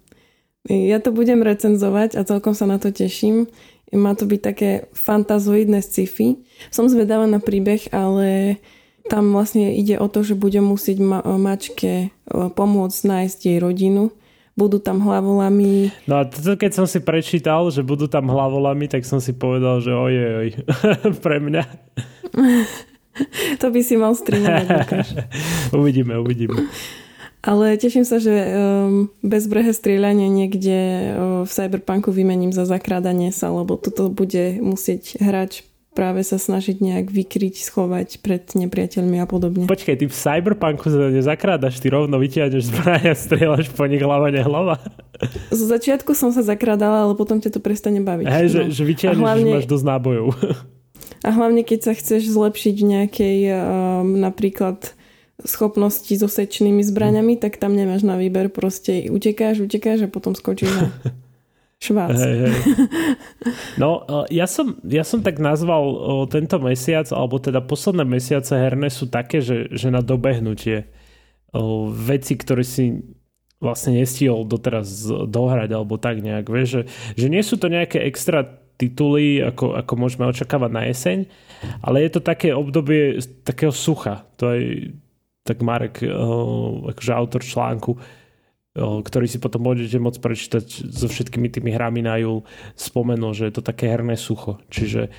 Ja 0.66 1.02
to 1.02 1.10
budem 1.10 1.42
recenzovať 1.42 2.14
a 2.14 2.22
celkom 2.22 2.54
sa 2.54 2.70
na 2.70 2.78
to 2.78 2.94
teším. 2.94 3.50
Má 3.92 4.16
to 4.16 4.24
byť 4.24 4.40
také 4.40 4.70
fantazoidné 4.96 5.84
sci-fi. 5.84 6.40
Som 6.72 6.88
zvedavá 6.88 7.28
na 7.28 7.44
príbeh, 7.44 7.92
ale 7.92 8.56
tam 9.06 9.34
vlastne 9.34 9.74
ide 9.74 9.98
o 9.98 10.06
to, 10.08 10.24
že 10.24 10.38
bude 10.38 10.58
musieť 10.62 10.98
ma- 11.02 11.24
mačke 11.36 12.08
e, 12.08 12.08
pomôcť 12.30 13.00
nájsť 13.04 13.38
jej 13.44 13.58
rodinu. 13.60 14.14
Budú 14.52 14.80
tam 14.80 15.00
hlavolami. 15.00 15.92
No 16.04 16.20
a 16.20 16.28
to, 16.28 16.60
keď 16.60 16.72
som 16.76 16.86
si 16.88 17.00
prečítal, 17.00 17.72
že 17.72 17.80
budú 17.80 18.04
tam 18.04 18.28
hlavolami, 18.28 18.84
tak 18.84 19.08
som 19.08 19.16
si 19.16 19.32
povedal, 19.32 19.80
že 19.80 19.96
ojej, 19.96 20.28
oj, 20.36 20.48
pre 21.24 21.40
mňa. 21.40 21.64
to 23.60 23.66
by 23.72 23.80
si 23.80 23.96
mal 23.96 24.12
streamovať, 24.12 25.08
uvidíme, 25.80 26.16
uvidíme. 26.20 26.68
Ale 27.42 27.74
teším 27.74 28.06
sa, 28.06 28.22
že 28.22 28.30
um, 28.30 29.10
bezbrehé 29.26 29.74
strieľanie 29.74 30.30
niekde 30.30 30.78
v 31.42 31.50
Cyberpunku 31.50 32.14
vymením 32.14 32.54
za 32.54 32.62
zakrádanie 32.62 33.34
sa, 33.34 33.50
lebo 33.50 33.74
toto 33.74 34.06
bude 34.14 34.62
musieť 34.62 35.18
hráč 35.18 35.66
práve 35.92 36.24
sa 36.24 36.40
snažiť 36.40 36.80
nejak 36.80 37.12
vykryť, 37.12 37.54
schovať 37.68 38.24
pred 38.24 38.42
nepriateľmi 38.56 39.20
a 39.20 39.26
podobne. 39.28 39.64
Počkej, 39.68 39.96
ty 40.00 40.04
v 40.08 40.14
Cyberpunku 40.14 40.88
sa 40.88 41.12
nezakrádaš, 41.12 41.78
ty 41.78 41.92
rovno 41.92 42.16
vytiahneš 42.16 42.72
zbraň 42.72 43.12
a 43.12 43.14
strieľaš 43.14 43.68
po 43.76 43.84
nich 43.84 44.00
hlava, 44.00 44.32
nehlava. 44.32 44.80
Z 45.52 45.68
začiatku 45.68 46.16
som 46.16 46.32
sa 46.32 46.40
zakrádala, 46.40 47.06
ale 47.06 47.14
potom 47.14 47.38
ťa 47.38 47.52
to 47.52 47.60
prestane 47.60 48.00
baviť. 48.00 48.24
Hej, 48.26 48.46
no. 48.48 48.52
že, 48.52 48.60
že 48.72 48.82
vytiahneš, 48.88 49.20
hlavne, 49.20 49.52
že 49.52 49.56
máš 49.60 49.68
dosť 49.68 49.86
nábojov. 49.86 50.26
A 51.22 51.28
hlavne, 51.30 51.62
keď 51.62 51.80
sa 51.86 51.92
chceš 51.94 52.34
zlepšiť 52.34 52.74
v 52.82 52.86
nejakej 52.98 53.38
um, 53.54 54.18
napríklad 54.18 54.96
schopnosti 55.44 56.12
so 56.14 56.28
sečnými 56.28 56.82
zbraňami, 56.82 57.38
tak 57.38 57.56
tam 57.58 57.74
nemáš 57.74 58.02
na 58.06 58.18
výber. 58.18 58.48
Proste 58.48 59.08
utekáš, 59.08 59.64
utekáš 59.64 60.06
a 60.06 60.08
potom 60.08 60.34
skočíš 60.34 60.70
na 60.72 60.86
švác. 61.84 62.14
Hey, 62.14 62.36
hey. 62.46 62.54
No, 63.82 64.06
ja 64.30 64.46
som, 64.46 64.78
ja 64.86 65.02
som 65.02 65.20
tak 65.20 65.42
nazval 65.42 65.82
tento 66.30 66.62
mesiac, 66.62 67.10
alebo 67.10 67.42
teda 67.42 67.58
posledné 67.64 68.06
mesiace 68.06 68.54
herné 68.54 68.88
sú 68.88 69.10
také, 69.10 69.42
že, 69.42 69.70
že 69.74 69.90
na 69.90 70.00
dobehnutie 70.04 70.86
veci, 71.92 72.34
ktoré 72.38 72.64
si 72.64 73.02
vlastne 73.62 73.94
nestihol 73.94 74.42
doteraz 74.42 75.06
dohrať 75.30 75.70
alebo 75.70 75.94
tak 75.94 76.18
nejak, 76.18 76.50
vieš, 76.50 76.68
že, 76.68 76.82
že 77.14 77.26
nie 77.30 77.42
sú 77.46 77.54
to 77.62 77.70
nejaké 77.70 78.02
extra 78.02 78.42
tituly, 78.74 79.38
ako, 79.38 79.78
ako 79.78 79.92
môžeme 79.94 80.26
očakávať 80.26 80.70
na 80.74 80.82
jeseň, 80.90 81.18
ale 81.78 82.02
je 82.02 82.10
to 82.10 82.20
také 82.24 82.50
obdobie 82.50 83.22
takého 83.46 83.70
sucha. 83.70 84.26
To 84.42 84.50
je, 84.50 84.90
tak 85.42 85.62
Marek, 85.62 86.02
uh, 86.02 86.90
akože 86.94 87.12
autor 87.12 87.42
článku, 87.42 87.98
uh, 87.98 89.02
ktorý 89.02 89.26
si 89.26 89.42
potom 89.42 89.62
môžete 89.66 89.98
môcť 89.98 90.20
prečítať 90.22 90.64
so 90.90 91.06
všetkými 91.10 91.50
tými 91.50 91.70
hrami 91.74 92.02
na 92.02 92.18
júl, 92.18 92.46
spomenul, 92.78 93.34
že 93.34 93.50
je 93.50 93.54
to 93.58 93.62
také 93.62 93.90
herné 93.90 94.14
sucho. 94.14 94.62
Čiže 94.70 95.10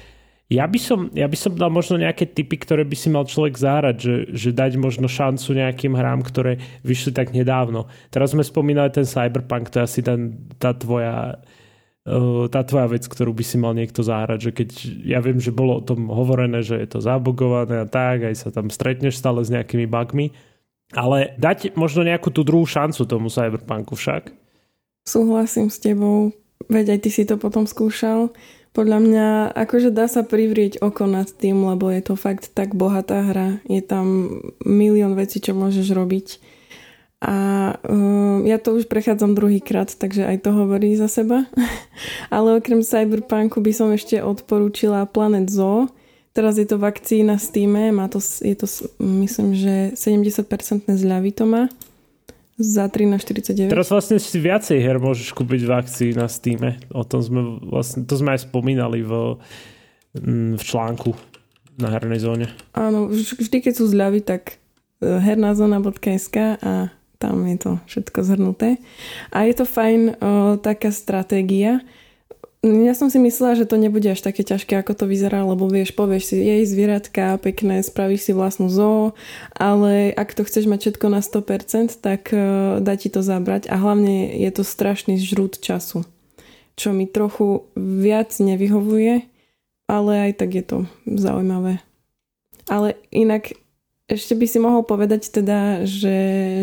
ja 0.51 0.69
by 0.69 0.79
som, 0.79 1.09
ja 1.15 1.25
by 1.25 1.37
som 1.39 1.55
dal 1.55 1.71
možno 1.73 1.97
nejaké 1.97 2.29
typy, 2.29 2.59
ktoré 2.61 2.85
by 2.85 2.93
si 2.93 3.09
mal 3.09 3.25
človek 3.25 3.55
zahrať, 3.57 3.95
že, 3.97 4.15
že 4.35 4.49
dať 4.53 4.77
možno 4.77 5.09
šancu 5.09 5.55
nejakým 5.55 5.97
hrám, 5.97 6.21
ktoré 6.21 6.61
vyšli 6.85 7.15
tak 7.15 7.33
nedávno. 7.33 7.89
Teraz 8.13 8.35
sme 8.37 8.45
spomínali 8.45 8.93
ten 8.93 9.07
Cyberpunk, 9.07 9.71
to 9.73 9.81
je 9.81 9.87
asi 9.87 10.01
ten, 10.05 10.51
tá 10.61 10.75
tvoja 10.77 11.41
tá 12.51 12.61
tvoja 12.67 12.87
vec, 12.91 13.07
ktorú 13.07 13.31
by 13.31 13.43
si 13.47 13.55
mal 13.55 13.71
niekto 13.71 14.03
zahrať, 14.03 14.39
že 14.39 14.51
keď 14.51 14.69
ja 15.07 15.23
viem, 15.23 15.39
že 15.39 15.55
bolo 15.55 15.79
o 15.79 15.85
tom 15.85 16.11
hovorené, 16.11 16.59
že 16.59 16.75
je 16.75 16.87
to 16.91 16.99
zabugované 16.99 17.79
a 17.79 17.87
tak, 17.87 18.27
aj 18.27 18.35
sa 18.35 18.49
tam 18.51 18.67
stretneš 18.67 19.15
stále 19.15 19.39
s 19.39 19.47
nejakými 19.47 19.87
bugmi, 19.87 20.35
ale 20.91 21.31
dať 21.39 21.79
možno 21.79 22.03
nejakú 22.03 22.27
tú 22.27 22.43
druhú 22.43 22.67
šancu 22.67 23.07
tomu 23.07 23.31
Cyberpunku 23.31 23.95
však. 23.95 24.35
Súhlasím 25.07 25.71
s 25.71 25.79
tebou, 25.79 26.35
veď 26.67 26.95
aj 26.95 26.99
ty 27.07 27.09
si 27.11 27.23
to 27.23 27.39
potom 27.39 27.63
skúšal. 27.63 28.35
Podľa 28.73 28.99
mňa 28.99 29.27
akože 29.53 29.93
dá 29.93 30.09
sa 30.09 30.25
privrieť 30.25 30.81
oko 30.81 31.05
nad 31.05 31.29
tým, 31.29 31.61
lebo 31.61 31.87
je 31.93 32.03
to 32.03 32.17
fakt 32.17 32.51
tak 32.51 32.73
bohatá 32.75 33.21
hra. 33.31 33.63
Je 33.69 33.79
tam 33.85 34.39
milión 34.65 35.13
vecí, 35.15 35.39
čo 35.39 35.53
môžeš 35.55 35.93
robiť 35.93 36.27
a 37.23 37.35
uh, 37.79 38.43
ja 38.43 38.59
to 38.59 38.75
už 38.75 38.91
prechádzam 38.91 39.31
druhýkrát, 39.31 39.95
takže 39.95 40.27
aj 40.27 40.43
to 40.43 40.51
hovorí 40.51 40.91
za 40.99 41.07
seba. 41.07 41.47
Ale 42.35 42.59
okrem 42.59 42.83
Cyberpunku 42.83 43.63
by 43.63 43.71
som 43.71 43.87
ešte 43.95 44.19
odporúčila 44.19 45.07
Planet 45.07 45.47
Zoo. 45.47 45.87
Teraz 46.35 46.59
je 46.59 46.67
to 46.67 46.75
v 46.75 46.91
akcii 46.91 47.23
na 47.23 47.39
Steam, 47.39 47.79
má 47.79 48.11
to, 48.11 48.19
je 48.19 48.57
to 48.59 48.67
myslím, 48.99 49.55
že 49.55 49.95
70% 49.95 50.49
zľavy 50.89 51.31
to 51.31 51.45
má 51.47 51.71
za 52.59 52.89
13,49. 52.91 53.69
Teraz 53.71 53.87
vlastne 53.87 54.17
si 54.17 54.37
viacej 54.41 54.81
her 54.81 54.97
môžeš 54.99 55.31
kúpiť 55.31 55.61
v 55.63 55.71
akcii 55.71 56.09
na 56.17 56.27
Steam. 56.27 56.59
O 56.91 57.05
tom 57.07 57.21
sme 57.21 57.61
vlastne, 57.61 58.03
to 58.03 58.17
sme 58.17 58.35
aj 58.35 58.49
spomínali 58.49 59.05
v, 59.05 59.37
mm, 60.17 60.57
v 60.57 60.63
článku 60.65 61.13
na 61.77 61.89
hernej 61.93 62.21
zóne. 62.21 62.47
Áno, 62.73 63.09
vždy 63.13 63.57
keď 63.61 63.73
sú 63.73 63.85
zľavy, 63.89 64.25
tak 64.25 64.57
e, 65.01 65.05
hernazona.sk 65.05 66.61
a 66.61 66.93
tam 67.23 67.47
je 67.47 67.55
to 67.55 67.71
všetko 67.87 68.19
zhrnuté. 68.27 68.83
A 69.31 69.47
je 69.47 69.55
to 69.55 69.63
fajn 69.63 70.01
o, 70.11 70.13
taká 70.59 70.91
stratégia. 70.91 71.79
Ja 72.63 72.95
som 72.95 73.11
si 73.11 73.19
myslela, 73.19 73.59
že 73.59 73.67
to 73.67 73.75
nebude 73.79 74.07
až 74.07 74.23
také 74.23 74.43
ťažké, 74.43 74.75
ako 74.79 74.95
to 74.95 75.05
vyzerá, 75.07 75.43
lebo 75.43 75.67
vieš, 75.67 75.95
povieš 75.95 76.31
si, 76.31 76.35
jej 76.39 76.63
zvieratka, 76.63 77.35
pekné, 77.39 77.83
spravíš 77.83 78.27
si 78.27 78.31
vlastnú 78.31 78.71
zoo, 78.71 79.15
ale 79.51 80.15
ak 80.15 80.31
to 80.31 80.47
chceš 80.47 80.71
mať 80.71 80.79
všetko 80.95 81.07
na 81.11 81.19
100%, 81.19 81.99
tak 81.99 82.31
uh, 82.31 82.79
dá 82.79 82.95
ti 82.95 83.11
to 83.11 83.19
zabrať 83.19 83.67
a 83.67 83.75
hlavne 83.75 84.31
je 84.39 84.47
to 84.55 84.63
strašný 84.63 85.19
žrút 85.19 85.59
času, 85.59 86.07
čo 86.79 86.95
mi 86.95 87.03
trochu 87.03 87.67
viac 87.75 88.31
nevyhovuje, 88.31 89.27
ale 89.91 90.31
aj 90.31 90.39
tak 90.39 90.55
je 90.55 90.63
to 90.63 90.77
zaujímavé. 91.03 91.83
Ale 92.71 92.95
inak 93.11 93.59
ešte 94.07 94.33
by 94.35 94.45
si 94.47 94.57
mohol 94.59 94.83
povedať 94.83 95.31
teda, 95.31 95.87
že, 95.87 96.17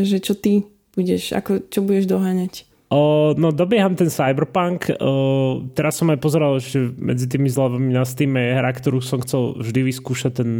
že 0.04 0.18
čo 0.20 0.36
ty 0.36 0.68
budeš, 0.92 1.32
ako, 1.32 1.70
čo 1.72 1.80
budeš 1.80 2.06
doháňať? 2.10 2.68
O, 2.90 3.32
no 3.38 3.54
dobieham 3.54 3.94
ten 3.94 4.10
Cyberpunk. 4.10 4.90
O, 4.98 5.62
teraz 5.78 5.94
som 5.94 6.10
aj 6.10 6.18
pozeral, 6.18 6.58
že 6.58 6.90
medzi 6.98 7.30
tými 7.30 7.46
zľavami 7.46 7.94
na 7.94 8.02
Steam 8.02 8.34
je 8.34 8.58
hra, 8.58 8.74
ktorú 8.74 8.98
som 8.98 9.22
chcel 9.22 9.54
vždy 9.62 9.80
vyskúšať. 9.94 10.42
Ten, 10.42 10.50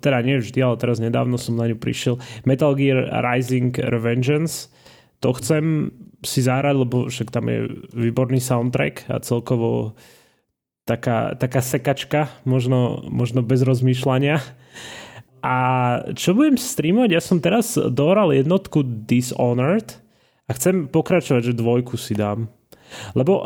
teda 0.00 0.24
nie 0.24 0.40
vždy, 0.40 0.58
ale 0.64 0.80
teraz 0.80 0.96
nedávno 0.96 1.36
som 1.36 1.60
na 1.60 1.68
ňu 1.68 1.76
prišiel. 1.76 2.16
Metal 2.48 2.72
Gear 2.72 3.04
Rising 3.20 3.76
Revengeance. 3.76 4.72
To 5.20 5.36
chcem 5.36 5.92
si 6.24 6.40
zahrať, 6.40 6.72
lebo 6.72 7.12
však 7.12 7.28
tam 7.28 7.52
je 7.52 7.68
výborný 7.92 8.40
soundtrack 8.40 9.12
a 9.12 9.20
celkovo 9.20 9.92
taká, 10.88 11.36
taká 11.36 11.60
sekačka, 11.60 12.32
možno, 12.48 13.04
možno 13.12 13.44
bez 13.44 13.60
rozmýšľania. 13.60 14.40
A 15.44 15.54
čo 16.16 16.32
budem 16.32 16.56
streamovať? 16.56 17.10
Ja 17.12 17.20
som 17.20 17.36
teraz 17.36 17.76
dohral 17.76 18.32
jednotku 18.32 18.80
Dishonored, 18.80 20.00
a 20.44 20.50
chcem 20.52 20.92
pokračovať, 20.92 21.52
že 21.52 21.60
dvojku 21.60 21.96
si 21.96 22.12
dám. 22.12 22.52
Lebo 23.16 23.32
uh, 23.40 23.44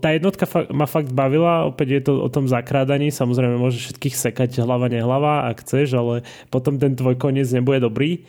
tá 0.00 0.16
jednotka 0.16 0.48
fa- 0.48 0.66
ma 0.72 0.88
fakt 0.88 1.12
bavila, 1.12 1.68
opäť 1.68 1.88
je 2.00 2.02
to 2.08 2.12
o 2.24 2.28
tom 2.32 2.48
zakrádaní, 2.48 3.12
samozrejme 3.12 3.60
môžeš 3.60 3.92
všetkých 3.92 4.16
sekať 4.16 4.50
hlava 4.64 4.88
nehlava, 4.88 5.46
ak 5.52 5.60
chceš, 5.62 5.94
ale 5.94 6.14
potom 6.48 6.80
ten 6.80 6.96
tvoj 6.96 7.20
koniec 7.20 7.46
nebude 7.52 7.84
dobrý. 7.84 8.24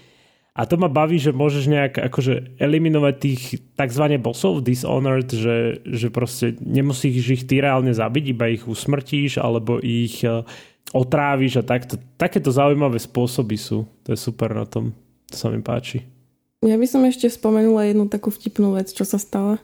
A 0.60 0.68
to 0.68 0.76
ma 0.76 0.92
baví, 0.92 1.16
že 1.16 1.32
môžeš 1.32 1.72
nejak 1.72 1.94
akože 2.12 2.60
eliminovať 2.60 3.16
tých 3.16 3.42
tzv. 3.80 4.06
bossov 4.20 4.60
Dishonored, 4.60 5.32
že, 5.32 5.80
že 5.88 6.12
proste 6.12 6.60
nemusíš 6.60 7.40
ich 7.40 7.44
ty 7.48 7.64
reálne 7.64 7.96
zabiť, 7.96 8.24
iba 8.36 8.52
ich 8.52 8.68
usmrtíš, 8.68 9.40
alebo 9.40 9.80
ich 9.80 10.20
uh, 10.28 10.44
otráviš 10.94 11.62
a 11.62 11.64
takto. 11.66 12.02
Takéto 12.18 12.50
zaujímavé 12.50 12.98
spôsoby 12.98 13.58
sú. 13.58 13.86
To 14.06 14.14
je 14.14 14.20
super 14.20 14.54
na 14.54 14.66
tom. 14.66 14.94
To 15.30 15.36
sa 15.38 15.48
mi 15.54 15.62
páči. 15.62 16.06
Ja 16.66 16.76
by 16.76 16.88
som 16.90 17.08
ešte 17.08 17.32
spomenula 17.32 17.88
jednu 17.88 18.12
takú 18.12 18.34
vtipnú 18.34 18.76
vec, 18.76 18.92
čo 18.92 19.08
sa 19.08 19.16
stala. 19.16 19.62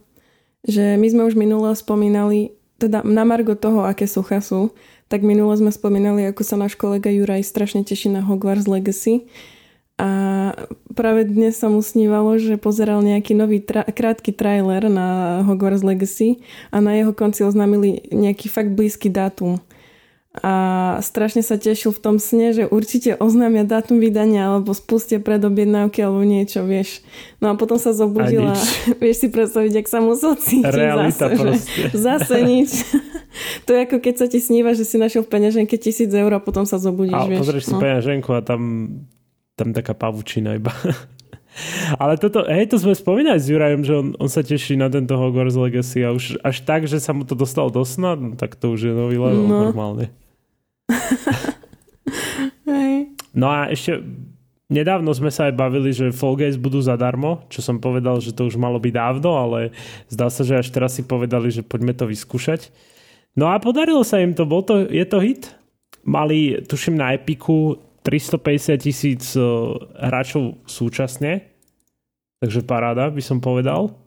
Že 0.63 0.95
my 0.95 1.07
sme 1.11 1.21
už 1.27 1.35
minule 1.35 1.75
spomínali, 1.75 2.55
teda 2.79 3.03
na 3.03 3.27
margo 3.27 3.53
toho, 3.57 3.83
aké 3.83 4.07
sucha 4.07 4.39
sú, 4.39 4.71
tak 5.11 5.21
minule 5.21 5.53
sme 5.59 5.69
spomínali, 5.69 6.25
ako 6.25 6.41
sa 6.41 6.55
náš 6.57 6.79
kolega 6.79 7.11
Juraj 7.11 7.45
strašne 7.45 7.85
teší 7.85 8.15
na 8.15 8.23
Hogwarts 8.23 8.65
Legacy. 8.65 9.27
A 9.95 10.51
práve 10.91 11.23
dnes 11.23 11.55
sa 11.55 11.71
mu 11.71 11.79
snívalo, 11.79 12.35
že 12.35 12.59
pozeral 12.59 12.99
nejaký 12.99 13.31
nový 13.31 13.63
tra- 13.63 13.87
krátky 13.87 14.35
trailer 14.35 14.87
na 14.91 15.39
Hogwarts 15.43 15.83
Legacy 15.83 16.43
a 16.71 16.83
na 16.83 16.95
jeho 16.95 17.15
konci 17.15 17.43
oznámili 17.47 18.07
nejaký 18.11 18.47
fakt 18.51 18.75
blízky 18.75 19.07
dátum 19.07 19.59
a 20.43 20.53
strašne 20.99 21.39
sa 21.39 21.55
tešil 21.55 21.95
v 21.95 21.99
tom 22.03 22.15
sne, 22.19 22.51
že 22.51 22.63
určite 22.67 23.15
oznámia 23.15 23.63
dátum 23.63 24.03
vydania 24.03 24.51
alebo 24.51 24.75
spustia 24.75 25.23
predobjednávky 25.23 26.03
alebo 26.03 26.27
niečo, 26.27 26.67
vieš. 26.67 26.99
No 27.39 27.51
a 27.51 27.53
potom 27.55 27.79
sa 27.79 27.95
zobudila, 27.95 28.51
vieš 29.01 29.23
si 29.23 29.27
predstaviť, 29.31 29.79
ak 29.79 29.87
sa 29.87 29.99
musel 30.03 30.35
cítiť 30.35 30.75
Realita 30.75 31.31
zase, 31.31 31.39
proste. 31.39 31.81
Že, 31.87 31.97
zase 32.11 32.35
nič. 32.43 32.71
to 33.65 33.69
je 33.71 33.79
ako 33.87 33.97
keď 34.03 34.15
sa 34.19 34.27
ti 34.27 34.39
sníva, 34.43 34.75
že 34.75 34.83
si 34.83 34.99
našiel 34.99 35.23
v 35.23 35.31
peňaženke 35.31 35.79
tisíc 35.79 36.11
eur 36.11 36.31
a 36.35 36.43
potom 36.43 36.67
sa 36.67 36.75
zobudíš, 36.75 37.15
a 37.15 37.31
vieš. 37.31 37.39
pozrieš 37.39 37.63
si 37.71 37.73
no. 37.75 37.79
peňaženku 37.79 38.29
a 38.35 38.43
tam, 38.43 38.61
tam 39.55 39.71
taká 39.71 39.95
pavučina 39.95 40.59
iba. 40.59 40.75
Ale 41.95 42.19
toto, 42.19 42.43
hej, 42.43 42.67
to 42.67 42.75
sme 42.75 42.91
spomínali 42.91 43.39
s 43.39 43.47
Jurajom, 43.47 43.87
že 43.87 43.93
on, 43.95 44.07
on 44.19 44.27
sa 44.27 44.43
teší 44.43 44.75
na 44.75 44.91
tento 44.91 45.15
Hogwarts 45.15 45.55
Legacy 45.55 46.03
a 46.03 46.11
už 46.11 46.43
až 46.43 46.67
tak, 46.67 46.83
že 46.83 46.99
sa 46.99 47.15
mu 47.15 47.23
to 47.23 47.31
dostalo 47.31 47.71
do 47.71 47.87
sna, 47.87 48.19
no, 48.19 48.35
tak 48.35 48.59
to 48.59 48.75
už 48.75 48.91
je 48.91 48.93
nový 48.93 49.15
level 49.15 49.47
no. 49.47 49.71
normálne. 49.71 50.11
No 53.39 53.47
a 53.49 53.69
ešte 53.73 54.01
nedávno 54.69 55.13
sme 55.13 55.29
sa 55.29 55.49
aj 55.49 55.53
bavili, 55.57 55.93
že 55.93 56.15
Fall 56.15 56.37
Guys 56.37 56.57
budú 56.57 56.81
zadarmo, 56.81 57.45
čo 57.49 57.61
som 57.61 57.77
povedal, 57.77 58.17
že 58.21 58.33
to 58.33 58.49
už 58.49 58.57
malo 58.57 58.81
byť 58.81 58.93
dávno, 58.93 59.37
ale 59.37 59.59
zdá 60.09 60.29
sa, 60.29 60.41
že 60.41 60.57
až 60.61 60.67
teraz 60.73 60.97
si 60.97 61.05
povedali, 61.05 61.49
že 61.53 61.65
poďme 61.65 61.93
to 61.93 62.09
vyskúšať. 62.09 62.73
No 63.35 63.51
a 63.51 63.59
podarilo 63.59 64.01
sa 64.01 64.23
im 64.23 64.31
to, 64.31 64.47
bol 64.47 64.63
to, 64.63 64.87
je 64.87 65.05
to 65.05 65.19
hit. 65.19 65.51
Mali, 66.05 66.61
tuším, 66.63 66.95
na 66.95 67.17
Epiku 67.17 67.81
350 68.05 68.77
tisíc 68.85 69.33
eh, 69.33 69.43
hráčov 69.97 70.61
súčasne, 70.69 71.41
takže 72.37 72.61
paráda 72.61 73.09
by 73.09 73.21
som 73.25 73.41
povedal. 73.41 73.97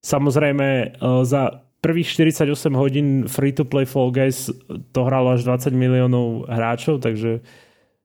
Samozrejme 0.00 0.66
eh, 0.66 0.90
za 1.28 1.69
prvých 1.80 2.12
48 2.12 2.76
hodín 2.76 3.08
free-to-play 3.24 3.88
Fall 3.88 4.12
Guys 4.12 4.52
to 4.92 5.00
hralo 5.04 5.32
až 5.34 5.48
20 5.48 5.72
miliónov 5.72 6.44
hráčov, 6.46 7.00
takže 7.00 7.40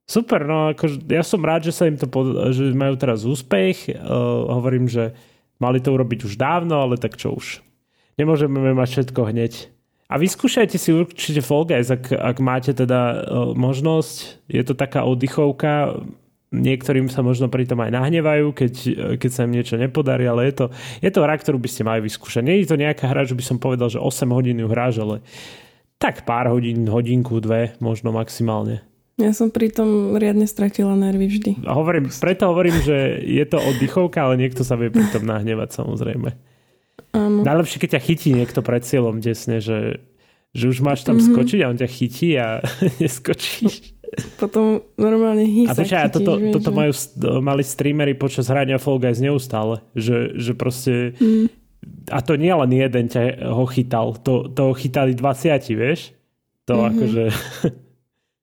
super, 0.08 0.48
no 0.48 0.72
ako, 0.72 1.04
ja 1.12 1.22
som 1.22 1.44
rád, 1.44 1.68
že 1.68 1.76
sa 1.76 1.86
im 1.92 2.00
to, 2.00 2.08
pod, 2.08 2.56
že 2.56 2.72
majú 2.72 2.96
teraz 2.96 3.28
úspech, 3.28 3.92
uh, 3.92 4.00
hovorím, 4.56 4.88
že 4.88 5.12
mali 5.60 5.84
to 5.84 5.92
urobiť 5.92 6.26
už 6.26 6.40
dávno, 6.40 6.80
ale 6.80 6.96
tak 6.96 7.20
čo 7.20 7.36
už. 7.36 7.60
Nemôžeme 8.16 8.72
mať 8.72 8.90
všetko 8.90 9.22
hneď. 9.28 9.54
A 10.06 10.22
vyskúšajte 10.22 10.78
si 10.78 10.94
určite 10.94 11.42
Fall 11.42 11.68
Guys, 11.68 11.92
ak, 11.92 12.14
ak 12.14 12.38
máte 12.40 12.72
teda 12.72 13.02
uh, 13.26 13.52
možnosť. 13.58 14.48
Je 14.48 14.64
to 14.64 14.78
taká 14.78 15.04
oddychovka, 15.04 16.00
Niektorým 16.54 17.10
sa 17.10 17.26
možno 17.26 17.50
pritom 17.50 17.82
aj 17.82 17.92
nahnevajú, 17.92 18.54
keď, 18.54 18.74
keď 19.18 19.30
sa 19.34 19.44
im 19.50 19.54
niečo 19.58 19.76
nepodarí, 19.82 20.30
ale 20.30 20.48
je 20.50 20.54
to, 20.62 20.66
je 21.02 21.10
to 21.10 21.20
hra, 21.26 21.36
ktorú 21.42 21.58
by 21.58 21.70
ste 21.70 21.82
mali 21.82 22.06
vyskúšať. 22.06 22.46
Nie 22.46 22.62
je 22.62 22.70
to 22.70 22.78
nejaká 22.78 23.10
hra, 23.10 23.26
že 23.26 23.34
by 23.34 23.44
som 23.44 23.58
povedal, 23.58 23.90
že 23.90 24.00
8 24.00 24.30
hodín 24.32 24.62
ju 24.62 24.70
hráš, 24.70 25.02
ale 25.02 25.26
tak 25.98 26.24
pár 26.24 26.54
hodín, 26.54 26.86
hodinku, 26.86 27.42
dve, 27.42 27.74
možno 27.82 28.14
maximálne. 28.14 28.86
Ja 29.16 29.32
som 29.32 29.48
pritom 29.48 30.20
riadne 30.20 30.44
stratila 30.44 30.92
nervy 30.92 31.32
vždy. 31.32 31.52
A 31.64 31.72
hovorím, 31.72 32.12
preto 32.12 32.52
hovorím, 32.52 32.84
že 32.84 33.24
je 33.24 33.46
to 33.48 33.64
oddychovka, 33.64 34.28
ale 34.28 34.36
niekto 34.36 34.68
sa 34.68 34.76
vie 34.76 34.92
pritom 34.92 35.24
nahnevať 35.24 35.72
samozrejme. 35.72 36.36
Áno. 37.16 37.48
Najlepšie, 37.48 37.80
keď 37.80 37.90
ťa 37.96 38.06
chytí 38.12 38.30
niekto 38.36 38.60
pred 38.60 38.84
cieľom 38.84 39.24
desne, 39.24 39.64
že, 39.64 40.04
že 40.52 40.68
už 40.68 40.84
máš 40.84 41.08
tam 41.08 41.16
mm-hmm. 41.16 41.32
skočiť 41.32 41.60
a 41.64 41.70
on 41.72 41.80
ťa 41.80 41.90
chytí 41.90 42.30
a 42.36 42.60
neskočíš 43.00 43.95
potom 44.42 44.84
normálne 44.96 45.46
hýsa. 45.46 45.76
A 45.76 45.80
počkaj, 45.80 46.12
toto, 46.12 46.40
vieš, 46.40 46.54
toto 46.60 46.72
že... 46.72 46.76
majú, 46.76 46.92
mali 47.44 47.64
streamery 47.64 48.14
počas 48.16 48.48
hrania 48.48 48.80
Fall 48.80 49.00
Guys 49.00 49.20
neustále, 49.20 49.84
že, 49.96 50.36
že 50.36 50.52
proste 50.56 51.16
mm. 51.20 51.48
a 52.12 52.20
to 52.24 52.40
nie 52.40 52.52
len 52.52 52.72
jeden 52.72 53.06
ťa 53.12 53.52
ho 53.52 53.66
chytal, 53.68 54.16
to, 54.20 54.52
to 54.52 54.74
chytali 54.76 55.14
20, 55.14 55.76
vieš? 55.76 56.16
To 56.66 56.82
mm-hmm. 56.82 56.90
akože... 56.90 57.24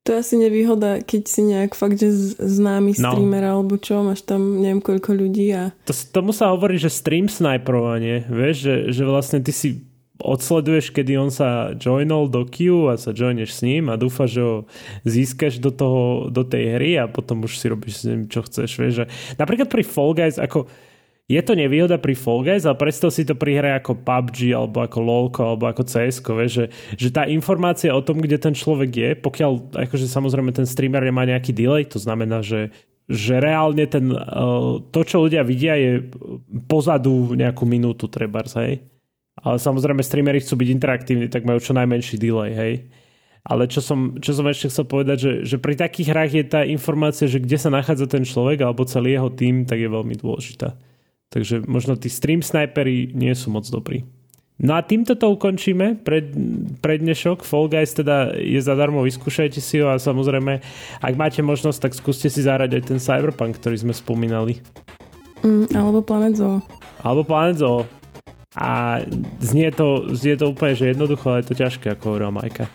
To 0.03 0.09
je 0.11 0.19
asi 0.19 0.35
nevýhoda, 0.35 0.99
keď 0.99 1.23
si 1.31 1.47
nejak 1.47 1.79
fakt, 1.79 2.03
že 2.03 2.11
známy 2.35 2.99
no. 2.99 3.15
streamer 3.15 3.47
alebo 3.47 3.79
čo, 3.79 4.03
máš 4.03 4.27
tam 4.27 4.59
neviem 4.59 4.83
koľko 4.83 5.15
ľudí 5.15 5.55
a... 5.55 5.71
To, 5.87 5.95
tomu 6.11 6.35
sa 6.35 6.51
hovorí, 6.51 6.75
že 6.75 6.91
stream 6.91 7.31
sniperovanie, 7.31 8.27
vieš, 8.27 8.67
že, 8.67 8.75
že 8.99 9.03
vlastne 9.07 9.39
ty 9.39 9.55
si 9.55 9.92
odsleduješ, 10.23 10.95
kedy 10.95 11.19
on 11.19 11.31
sa 11.35 11.75
joinol 11.75 12.31
do 12.31 12.47
queue 12.47 12.89
a 12.89 12.95
sa 12.95 13.11
joineš 13.11 13.59
s 13.59 13.61
ním 13.67 13.91
a 13.91 13.99
dúfaš, 13.99 14.39
že 14.39 14.43
ho 14.43 14.57
získaš 15.03 15.59
do, 15.59 15.75
toho, 15.75 16.31
do 16.31 16.47
tej 16.47 16.79
hry 16.79 16.91
a 17.03 17.11
potom 17.11 17.43
už 17.43 17.59
si 17.59 17.67
robíš 17.67 17.95
s 18.01 18.05
ním, 18.07 18.31
čo 18.31 18.47
chceš. 18.47 18.71
Vieš, 18.79 18.95
že 19.03 19.05
napríklad 19.37 19.67
pri 19.67 19.83
Fall 19.83 20.15
Guys, 20.15 20.39
ako 20.39 20.71
je 21.27 21.41
to 21.43 21.59
nevýhoda 21.59 21.99
pri 21.99 22.15
Fall 22.15 22.47
Guys, 22.47 22.63
ale 22.63 22.79
predstav 22.79 23.11
si 23.11 23.27
to 23.27 23.35
pri 23.35 23.59
hre 23.59 23.71
ako 23.83 23.99
PUBG 23.99 24.55
alebo 24.55 24.87
ako 24.87 24.99
LoLko 25.03 25.41
alebo 25.43 25.65
ako 25.67 25.83
CS, 25.87 26.23
že, 26.47 26.71
že 26.95 27.09
tá 27.11 27.27
informácia 27.27 27.91
o 27.91 28.05
tom, 28.05 28.23
kde 28.23 28.39
ten 28.39 28.55
človek 28.55 28.91
je, 28.91 29.11
pokiaľ 29.19 29.75
akože 29.75 30.07
samozrejme 30.07 30.55
ten 30.55 30.69
streamer 30.69 31.03
nemá 31.03 31.27
nejaký 31.27 31.51
delay, 31.51 31.83
to 31.83 31.99
znamená, 31.99 32.41
že 32.47 32.71
že 33.11 33.43
reálne 33.43 33.83
ten, 33.91 34.15
to, 34.95 35.01
čo 35.03 35.27
ľudia 35.27 35.43
vidia, 35.43 35.75
je 35.75 36.07
pozadu 36.71 37.35
nejakú 37.35 37.67
minútu 37.67 38.07
treba, 38.07 38.47
hej? 38.63 38.92
Ale 39.41 39.57
samozrejme 39.57 40.05
streamery 40.05 40.45
chcú 40.45 40.61
byť 40.61 40.69
interaktívni, 40.69 41.27
tak 41.33 41.49
majú 41.49 41.57
čo 41.57 41.73
najmenší 41.73 42.21
delay, 42.21 42.53
hej. 42.53 42.75
Ale 43.43 43.67
čo 43.67 43.83
som, 43.83 44.23
čo 44.23 44.39
som 44.39 44.47
ešte 44.47 44.71
chcel 44.71 44.87
povedať, 44.87 45.19
že, 45.19 45.33
že 45.43 45.57
pri 45.59 45.75
takých 45.75 46.15
hrách 46.15 46.33
je 46.37 46.45
tá 46.47 46.61
informácia, 46.63 47.27
že 47.27 47.43
kde 47.43 47.59
sa 47.59 47.75
nachádza 47.75 48.07
ten 48.07 48.23
človek 48.23 48.63
alebo 48.63 48.87
celý 48.87 49.19
jeho 49.19 49.35
tým, 49.35 49.67
tak 49.67 49.83
je 49.83 49.91
veľmi 49.91 50.15
dôležitá. 50.15 50.79
Takže 51.33 51.67
možno 51.67 51.99
tí 51.99 52.07
stream 52.07 52.39
snipery 52.45 53.11
nie 53.17 53.35
sú 53.35 53.51
moc 53.51 53.67
dobrí. 53.67 54.07
No 54.63 54.79
a 54.79 54.85
týmto 54.85 55.19
to 55.19 55.33
ukončíme 55.35 56.07
pre, 56.07 56.23
pre 56.79 56.95
dnešok. 57.03 57.43
Fall 57.43 57.67
Guys 57.67 57.99
teda 57.99 58.37
je 58.39 58.63
zadarmo, 58.63 59.03
vyskúšajte 59.03 59.59
si 59.59 59.83
ho 59.83 59.91
a 59.91 59.99
samozrejme, 59.99 60.63
ak 61.03 61.15
máte 61.19 61.43
možnosť, 61.43 61.89
tak 61.89 61.99
skúste 61.99 62.31
si 62.31 62.47
zahrať 62.47 62.79
aj 62.79 62.83
ten 62.95 62.99
Cyberpunk, 63.03 63.59
ktorý 63.59 63.81
sme 63.81 63.91
spomínali. 63.97 64.63
Mm, 65.43 65.67
alebo 65.75 65.99
Planet 65.99 66.39
Zoo. 66.39 66.63
Alebo 67.03 67.27
Planet 67.27 67.59
Zoo. 67.59 67.83
A 68.53 69.01
znie 69.41 69.73
to, 69.73 70.13
znie 70.13 70.37
to 70.37 70.53
úplne, 70.53 70.77
že 70.77 70.93
jednoducho, 70.93 71.33
ale 71.33 71.41
je 71.41 71.49
to 71.49 71.57
ťažké, 71.57 71.87
ako 71.97 72.05
hovorila 72.17 72.37
Majka. 72.37 72.69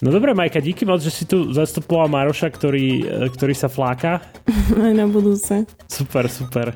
No 0.00 0.12
dobre, 0.12 0.32
Majka, 0.32 0.60
díky 0.60 0.84
moc, 0.84 1.00
že 1.04 1.12
si 1.12 1.24
tu 1.24 1.52
zastupoval 1.52 2.08
Maroša, 2.08 2.52
ktorý, 2.52 2.88
e, 3.04 3.28
ktorý 3.32 3.54
sa 3.56 3.68
fláka. 3.68 4.20
Aj 4.84 4.92
na 4.96 5.08
budúce. 5.08 5.64
Super, 5.88 6.28
super. 6.28 6.72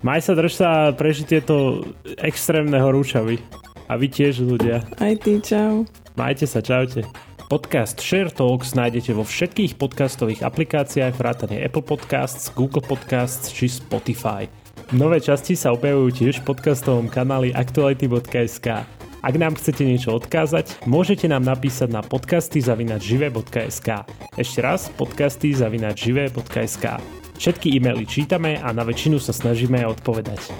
Maj 0.00 0.24
sa, 0.24 0.32
drž 0.36 0.52
sa 0.52 0.70
prežiť 0.92 1.26
tieto 1.26 1.84
extrémne 2.20 2.76
horúčavy. 2.76 3.40
A 3.86 3.96
vy 4.00 4.08
tiež, 4.08 4.42
ľudia. 4.42 4.82
Aj 4.98 5.14
ty, 5.20 5.38
čau. 5.40 5.84
Majte 6.16 6.48
sa, 6.48 6.64
čaute. 6.64 7.04
Podcast 7.46 8.02
Share 8.02 8.32
Talks 8.32 8.74
nájdete 8.74 9.14
vo 9.14 9.22
všetkých 9.22 9.78
podcastových 9.78 10.42
aplikáciách 10.42 11.14
vrátane 11.14 11.62
Apple 11.62 11.86
Podcasts, 11.86 12.50
Google 12.50 12.82
Podcasts 12.82 13.54
či 13.54 13.70
Spotify. 13.70 14.65
Nové 14.94 15.18
časti 15.18 15.58
sa 15.58 15.74
objavujú 15.74 16.14
tiež 16.14 16.46
v 16.46 16.54
podcastovom 16.54 17.10
kanáli 17.10 17.50
aktuality.sk. 17.50 18.86
Ak 19.18 19.34
nám 19.34 19.58
chcete 19.58 19.82
niečo 19.82 20.14
odkázať, 20.14 20.86
môžete 20.86 21.26
nám 21.26 21.42
napísať 21.42 21.90
na 21.90 22.06
podcasty 22.06 22.62
zavinačžive.sk. 22.62 24.06
Ešte 24.38 24.58
raz 24.62 24.86
podcasty 24.94 25.50
zavinačžive.sk. 25.58 27.02
Všetky 27.34 27.74
e-maily 27.74 28.06
čítame 28.06 28.62
a 28.62 28.70
na 28.70 28.86
väčšinu 28.86 29.18
sa 29.18 29.34
snažíme 29.34 29.82
odpovedať. 29.90 30.54